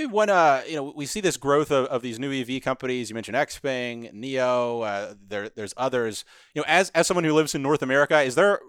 When 0.09 0.29
uh, 0.29 0.63
you 0.67 0.75
know, 0.75 0.93
we 0.95 1.05
see 1.05 1.19
this 1.19 1.35
growth 1.35 1.71
of, 1.71 1.85
of 1.87 2.01
these 2.01 2.19
new 2.19 2.31
EV 2.31 2.61
companies. 2.61 3.09
You 3.09 3.15
mentioned 3.15 3.35
XPeng, 3.35 4.13
NIO. 4.13 4.85
Uh, 4.85 5.15
there, 5.27 5.49
there's 5.49 5.73
others. 5.75 6.23
You 6.53 6.61
know, 6.61 6.65
as 6.67 6.89
as 6.91 7.05
someone 7.07 7.23
who 7.25 7.33
lives 7.33 7.53
in 7.53 7.61
North 7.61 7.81
America, 7.81 8.21
is 8.21 8.35
there 8.35 8.59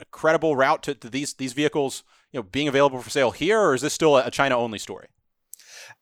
a 0.00 0.04
credible 0.06 0.56
route 0.56 0.82
to, 0.84 0.94
to 0.94 1.08
these 1.08 1.34
these 1.34 1.52
vehicles, 1.52 2.02
you 2.32 2.40
know, 2.40 2.42
being 2.42 2.68
available 2.68 3.00
for 3.00 3.10
sale 3.10 3.30
here, 3.30 3.60
or 3.60 3.74
is 3.74 3.82
this 3.82 3.92
still 3.92 4.16
a 4.16 4.30
China 4.30 4.58
only 4.58 4.78
story? 4.78 5.06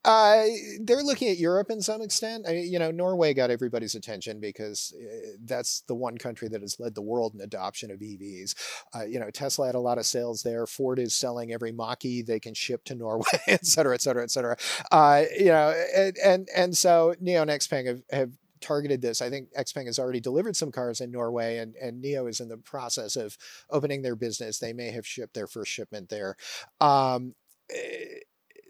Uh, 0.04 0.44
they're 0.80 1.02
looking 1.02 1.28
at 1.28 1.38
Europe 1.38 1.70
in 1.70 1.80
some 1.80 2.02
extent. 2.02 2.46
I 2.46 2.52
you 2.52 2.78
know, 2.78 2.90
Norway 2.90 3.34
got 3.34 3.50
everybody's 3.50 3.94
attention 3.94 4.40
because 4.40 4.92
uh, 5.00 5.36
that's 5.44 5.82
the 5.88 5.94
one 5.94 6.18
country 6.18 6.48
that 6.48 6.60
has 6.60 6.78
led 6.78 6.94
the 6.94 7.02
world 7.02 7.34
in 7.34 7.40
adoption 7.40 7.90
of 7.90 8.00
EVs. 8.00 8.54
Uh, 8.94 9.04
you 9.04 9.18
know, 9.18 9.30
Tesla 9.30 9.66
had 9.66 9.74
a 9.74 9.80
lot 9.80 9.98
of 9.98 10.06
sales 10.06 10.42
there. 10.42 10.66
Ford 10.66 10.98
is 10.98 11.14
selling 11.14 11.52
every 11.52 11.72
Mach-E 11.72 12.22
they 12.22 12.40
can 12.40 12.54
ship 12.54 12.84
to 12.84 12.94
Norway, 12.94 13.24
et 13.46 13.64
cetera, 13.64 13.94
et 13.94 14.02
cetera, 14.02 14.22
et 14.22 14.30
cetera. 14.30 14.56
Uh, 14.92 15.24
you 15.38 15.46
know, 15.46 15.74
and, 15.96 16.16
and, 16.22 16.48
and 16.54 16.76
so 16.76 17.14
NIO 17.22 17.42
and 17.42 17.50
XPeng 17.50 17.86
have, 17.86 18.02
have 18.10 18.30
targeted 18.60 19.02
this. 19.02 19.22
I 19.22 19.30
think 19.30 19.52
XPeng 19.54 19.86
has 19.86 19.98
already 19.98 20.20
delivered 20.20 20.56
some 20.56 20.72
cars 20.72 21.00
in 21.00 21.10
Norway, 21.10 21.58
and, 21.58 21.76
and 21.76 22.02
NIO 22.02 22.28
is 22.28 22.40
in 22.40 22.48
the 22.48 22.56
process 22.56 23.16
of 23.16 23.36
opening 23.70 24.02
their 24.02 24.16
business. 24.16 24.58
They 24.58 24.72
may 24.72 24.90
have 24.90 25.06
shipped 25.06 25.34
their 25.34 25.46
first 25.46 25.70
shipment 25.70 26.08
there. 26.08 26.36
Um, 26.80 27.34
eh, 27.70 28.20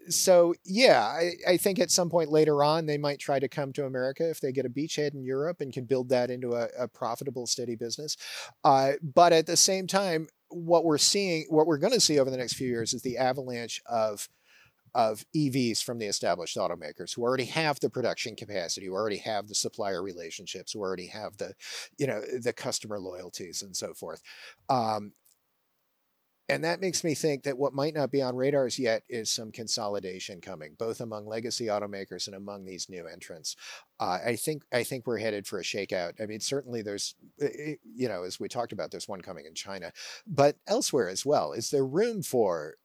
so 0.09 0.53
yeah, 0.65 1.01
I, 1.03 1.31
I, 1.47 1.57
think 1.57 1.79
at 1.79 1.91
some 1.91 2.09
point 2.09 2.31
later 2.31 2.63
on 2.63 2.85
they 2.85 2.97
might 2.97 3.19
try 3.19 3.39
to 3.39 3.47
come 3.47 3.73
to 3.73 3.85
America 3.85 4.29
if 4.29 4.39
they 4.39 4.51
get 4.51 4.65
a 4.65 4.69
beachhead 4.69 5.13
in 5.13 5.23
Europe 5.23 5.61
and 5.61 5.73
can 5.73 5.85
build 5.85 6.09
that 6.09 6.29
into 6.29 6.53
a, 6.53 6.67
a 6.77 6.87
profitable, 6.87 7.47
steady 7.47 7.75
business. 7.75 8.17
Uh, 8.63 8.93
but 9.01 9.33
at 9.33 9.47
the 9.47 9.57
same 9.57 9.87
time, 9.87 10.27
what 10.49 10.85
we're 10.85 10.97
seeing, 10.97 11.45
what 11.49 11.67
we're 11.67 11.77
going 11.77 11.93
to 11.93 11.99
see 11.99 12.19
over 12.19 12.29
the 12.29 12.37
next 12.37 12.53
few 12.53 12.67
years, 12.67 12.93
is 12.93 13.01
the 13.01 13.17
avalanche 13.17 13.81
of 13.85 14.27
of 14.95 15.25
EVs 15.35 15.83
from 15.83 15.99
the 15.99 16.05
established 16.05 16.55
automakers 16.55 17.13
who 17.13 17.21
already 17.21 17.43
have 17.43 17.77
the 17.81 17.89
production 17.89 18.33
capacity, 18.33 18.85
who 18.85 18.93
already 18.93 19.17
have 19.17 19.47
the 19.47 19.53
supplier 19.53 20.01
relationships, 20.01 20.71
who 20.71 20.79
already 20.79 21.07
have 21.07 21.35
the, 21.35 21.53
you 21.97 22.07
know, 22.07 22.21
the 22.41 22.53
customer 22.53 22.97
loyalties 22.97 23.61
and 23.61 23.75
so 23.75 23.93
forth. 23.93 24.21
Um, 24.69 25.11
and 26.47 26.63
that 26.63 26.81
makes 26.81 27.03
me 27.03 27.15
think 27.15 27.43
that 27.43 27.57
what 27.57 27.73
might 27.73 27.95
not 27.95 28.11
be 28.11 28.21
on 28.21 28.35
radars 28.35 28.77
yet 28.77 29.03
is 29.09 29.29
some 29.29 29.51
consolidation 29.51 30.41
coming, 30.41 30.75
both 30.77 31.01
among 31.01 31.25
legacy 31.25 31.65
automakers 31.65 32.27
and 32.27 32.35
among 32.35 32.65
these 32.65 32.87
new 32.89 33.07
entrants. 33.07 33.55
Uh, 33.99 34.19
I 34.25 34.35
think 34.35 34.63
I 34.71 34.83
think 34.83 35.07
we're 35.07 35.17
headed 35.17 35.47
for 35.47 35.59
a 35.59 35.63
shakeout. 35.63 36.21
I 36.21 36.25
mean, 36.27 36.39
certainly 36.39 36.81
there's, 36.81 37.15
eh, 37.41 37.47
eh, 37.57 37.75
you 37.83 38.07
know, 38.07 38.23
as 38.23 38.39
we 38.39 38.47
talked 38.47 38.73
about, 38.73 38.91
there's 38.91 39.07
one 39.07 39.21
coming 39.21 39.45
in 39.45 39.55
China, 39.55 39.91
but 40.27 40.57
elsewhere 40.67 41.09
as 41.09 41.25
well. 41.25 41.53
Is 41.53 41.71
there 41.71 41.85
room 41.85 42.21
for? 42.21 42.75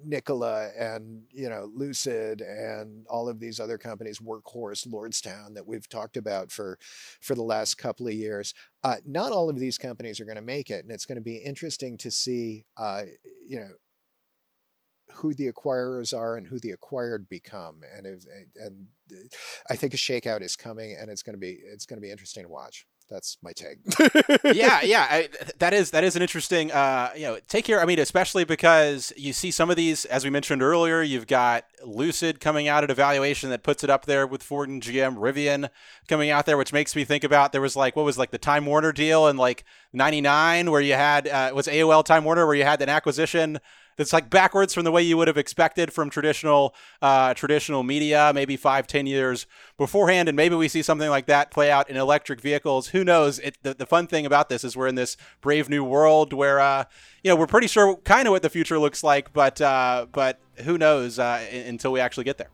Uh, 0.00 0.04
Nikola 0.04 0.70
and 0.78 1.22
you 1.30 1.48
know 1.48 1.70
Lucid 1.74 2.40
and 2.40 3.06
all 3.08 3.28
of 3.28 3.40
these 3.40 3.60
other 3.60 3.78
companies, 3.78 4.18
Workhorse, 4.18 4.86
Lordstown 4.86 5.54
that 5.54 5.66
we've 5.66 5.88
talked 5.88 6.16
about 6.16 6.50
for 6.50 6.78
for 7.20 7.34
the 7.34 7.42
last 7.42 7.76
couple 7.76 8.06
of 8.06 8.14
years. 8.14 8.54
Uh, 8.82 8.96
not 9.06 9.32
all 9.32 9.50
of 9.50 9.58
these 9.58 9.78
companies 9.78 10.20
are 10.20 10.24
going 10.24 10.36
to 10.36 10.42
make 10.42 10.70
it, 10.70 10.84
and 10.84 10.92
it's 10.92 11.06
going 11.06 11.16
to 11.16 11.22
be 11.22 11.36
interesting 11.36 11.96
to 11.98 12.10
see, 12.10 12.64
uh, 12.76 13.02
you 13.46 13.58
know, 13.58 13.70
who 15.12 15.34
the 15.34 15.50
acquirers 15.50 16.16
are 16.16 16.36
and 16.36 16.46
who 16.46 16.58
the 16.58 16.70
acquired 16.70 17.28
become. 17.28 17.80
And 17.96 18.06
if, 18.06 18.24
and 18.56 18.86
I 19.68 19.76
think 19.76 19.94
a 19.94 19.98
shakeout 19.98 20.42
is 20.42 20.56
coming, 20.56 20.96
and 20.98 21.10
it's 21.10 21.22
going 21.22 21.34
to 21.34 21.40
be 21.40 21.58
it's 21.64 21.86
going 21.86 21.98
to 21.98 22.04
be 22.06 22.10
interesting 22.10 22.44
to 22.44 22.48
watch 22.48 22.86
that's 23.10 23.38
my 23.42 23.52
tag. 23.52 23.80
yeah, 24.54 24.80
yeah, 24.82 25.06
I, 25.10 25.28
that 25.58 25.74
is 25.74 25.90
that 25.90 26.04
is 26.04 26.14
an 26.14 26.22
interesting, 26.22 26.70
uh, 26.70 27.10
you 27.16 27.22
know, 27.22 27.38
take 27.48 27.66
here. 27.66 27.80
I 27.80 27.84
mean, 27.84 27.98
especially 27.98 28.44
because 28.44 29.12
you 29.16 29.32
see 29.32 29.50
some 29.50 29.68
of 29.68 29.76
these, 29.76 30.04
as 30.04 30.24
we 30.24 30.30
mentioned 30.30 30.62
earlier, 30.62 31.02
you've 31.02 31.26
got 31.26 31.64
Lucid 31.84 32.40
coming 32.40 32.68
out 32.68 32.84
at 32.84 32.90
a 32.90 32.94
valuation 32.94 33.50
that 33.50 33.62
puts 33.62 33.82
it 33.82 33.90
up 33.90 34.06
there 34.06 34.26
with 34.26 34.42
Ford 34.42 34.68
and 34.68 34.80
GM, 34.80 35.16
Rivian 35.16 35.68
coming 36.08 36.30
out 36.30 36.46
there, 36.46 36.56
which 36.56 36.72
makes 36.72 36.94
me 36.94 37.04
think 37.04 37.24
about 37.24 37.52
there 37.52 37.60
was 37.60 37.74
like 37.74 37.96
what 37.96 38.04
was 38.04 38.16
like 38.16 38.30
the 38.30 38.38
Time 38.38 38.64
Warner 38.64 38.92
deal 38.92 39.26
in 39.26 39.36
like 39.36 39.64
'99 39.92 40.70
where 40.70 40.80
you 40.80 40.94
had 40.94 41.26
uh, 41.26 41.50
was 41.54 41.66
AOL 41.66 42.04
Time 42.04 42.24
Warner 42.24 42.46
where 42.46 42.56
you 42.56 42.64
had 42.64 42.80
an 42.80 42.88
acquisition 42.88 43.58
that's 44.00 44.14
like 44.14 44.30
backwards 44.30 44.72
from 44.72 44.84
the 44.84 44.90
way 44.90 45.02
you 45.02 45.18
would 45.18 45.28
have 45.28 45.36
expected 45.36 45.92
from 45.92 46.08
traditional 46.08 46.74
uh, 47.02 47.34
traditional 47.34 47.82
media, 47.82 48.32
maybe 48.34 48.56
five, 48.56 48.86
ten 48.86 49.06
years 49.06 49.46
beforehand, 49.76 50.26
and 50.26 50.34
maybe 50.34 50.54
we 50.54 50.68
see 50.68 50.80
something 50.80 51.10
like 51.10 51.26
that 51.26 51.50
play 51.50 51.70
out 51.70 51.90
in 51.90 51.98
electric 51.98 52.40
vehicles. 52.40 52.88
Who 52.88 53.04
knows? 53.04 53.38
It, 53.40 53.58
the, 53.62 53.74
the 53.74 53.84
fun 53.84 54.06
thing 54.06 54.24
about 54.24 54.48
this 54.48 54.64
is 54.64 54.74
we're 54.74 54.86
in 54.86 54.94
this 54.94 55.18
brave 55.42 55.68
new 55.68 55.84
world 55.84 56.32
where 56.32 56.60
uh, 56.60 56.84
you 57.22 57.28
know 57.28 57.36
we're 57.36 57.46
pretty 57.46 57.66
sure 57.66 57.96
kind 57.96 58.26
of 58.26 58.32
what 58.32 58.40
the 58.40 58.48
future 58.48 58.78
looks 58.78 59.04
like, 59.04 59.34
but 59.34 59.60
uh, 59.60 60.06
but 60.10 60.40
who 60.64 60.78
knows 60.78 61.18
uh, 61.18 61.46
until 61.52 61.92
we 61.92 62.00
actually 62.00 62.24
get 62.24 62.38
there. 62.38 62.50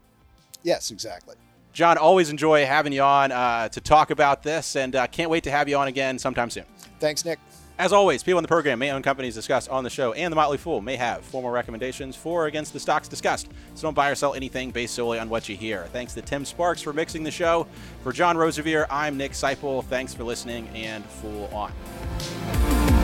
Yes, 0.65 0.91
exactly. 0.91 1.37
John, 1.73 1.97
always 1.97 2.29
enjoy 2.29 2.67
having 2.67 2.93
you 2.93 3.03
on 3.03 3.31
uh, 3.31 3.69
to 3.69 3.81
talk 3.81 4.11
about 4.11 4.43
this, 4.43 4.75
and 4.75 4.97
uh, 4.97 5.07
can't 5.07 5.31
wait 5.31 5.45
to 5.45 5.53
have 5.53 5.69
you 5.69 5.77
on 5.77 5.87
again 5.87 6.19
sometime 6.19 6.51
soon. 6.51 6.65
Thanks, 6.99 7.25
Nick. 7.25 7.39
As 7.79 7.93
always, 7.93 8.23
people 8.23 8.39
on 8.39 8.43
the 8.43 8.49
program 8.49 8.79
may 8.79 8.91
own 8.91 9.03
companies 9.03 9.35
discussed 9.35 9.69
on 9.69 9.85
the 9.85 9.91
show, 9.91 10.15
and 10.15 10.33
the 10.33 10.37
Motley 10.37 10.57
Fool 10.57 10.81
may 10.81 10.97
have 10.97 11.23
formal 11.23 11.51
recommendations 11.51 12.17
for 12.17 12.45
or 12.45 12.47
against 12.47 12.73
the 12.73 12.81
stocks 12.81 13.07
discussed. 13.07 13.49
So 13.75 13.83
don't 13.83 13.95
buy 13.95 14.09
or 14.09 14.15
sell 14.15 14.33
anything 14.33 14.71
based 14.71 14.95
solely 14.95 15.19
on 15.19 15.29
what 15.29 15.47
you 15.47 15.57
hear. 15.57 15.85
Thanks 15.93 16.15
to 16.15 16.23
Tim 16.23 16.47
Sparks 16.47 16.81
for 16.81 16.95
mixing 16.95 17.23
the 17.23 17.31
show. 17.31 17.67
For 18.03 18.13
John 18.13 18.37
Rosevear, 18.37 18.87
I'm 18.89 19.19
Nick 19.19 19.33
Sciple. 19.33 19.85
Thanks 19.85 20.15
for 20.15 20.25
listening, 20.25 20.69
and 20.69 21.05
Fool 21.05 21.51
on. 21.53 22.96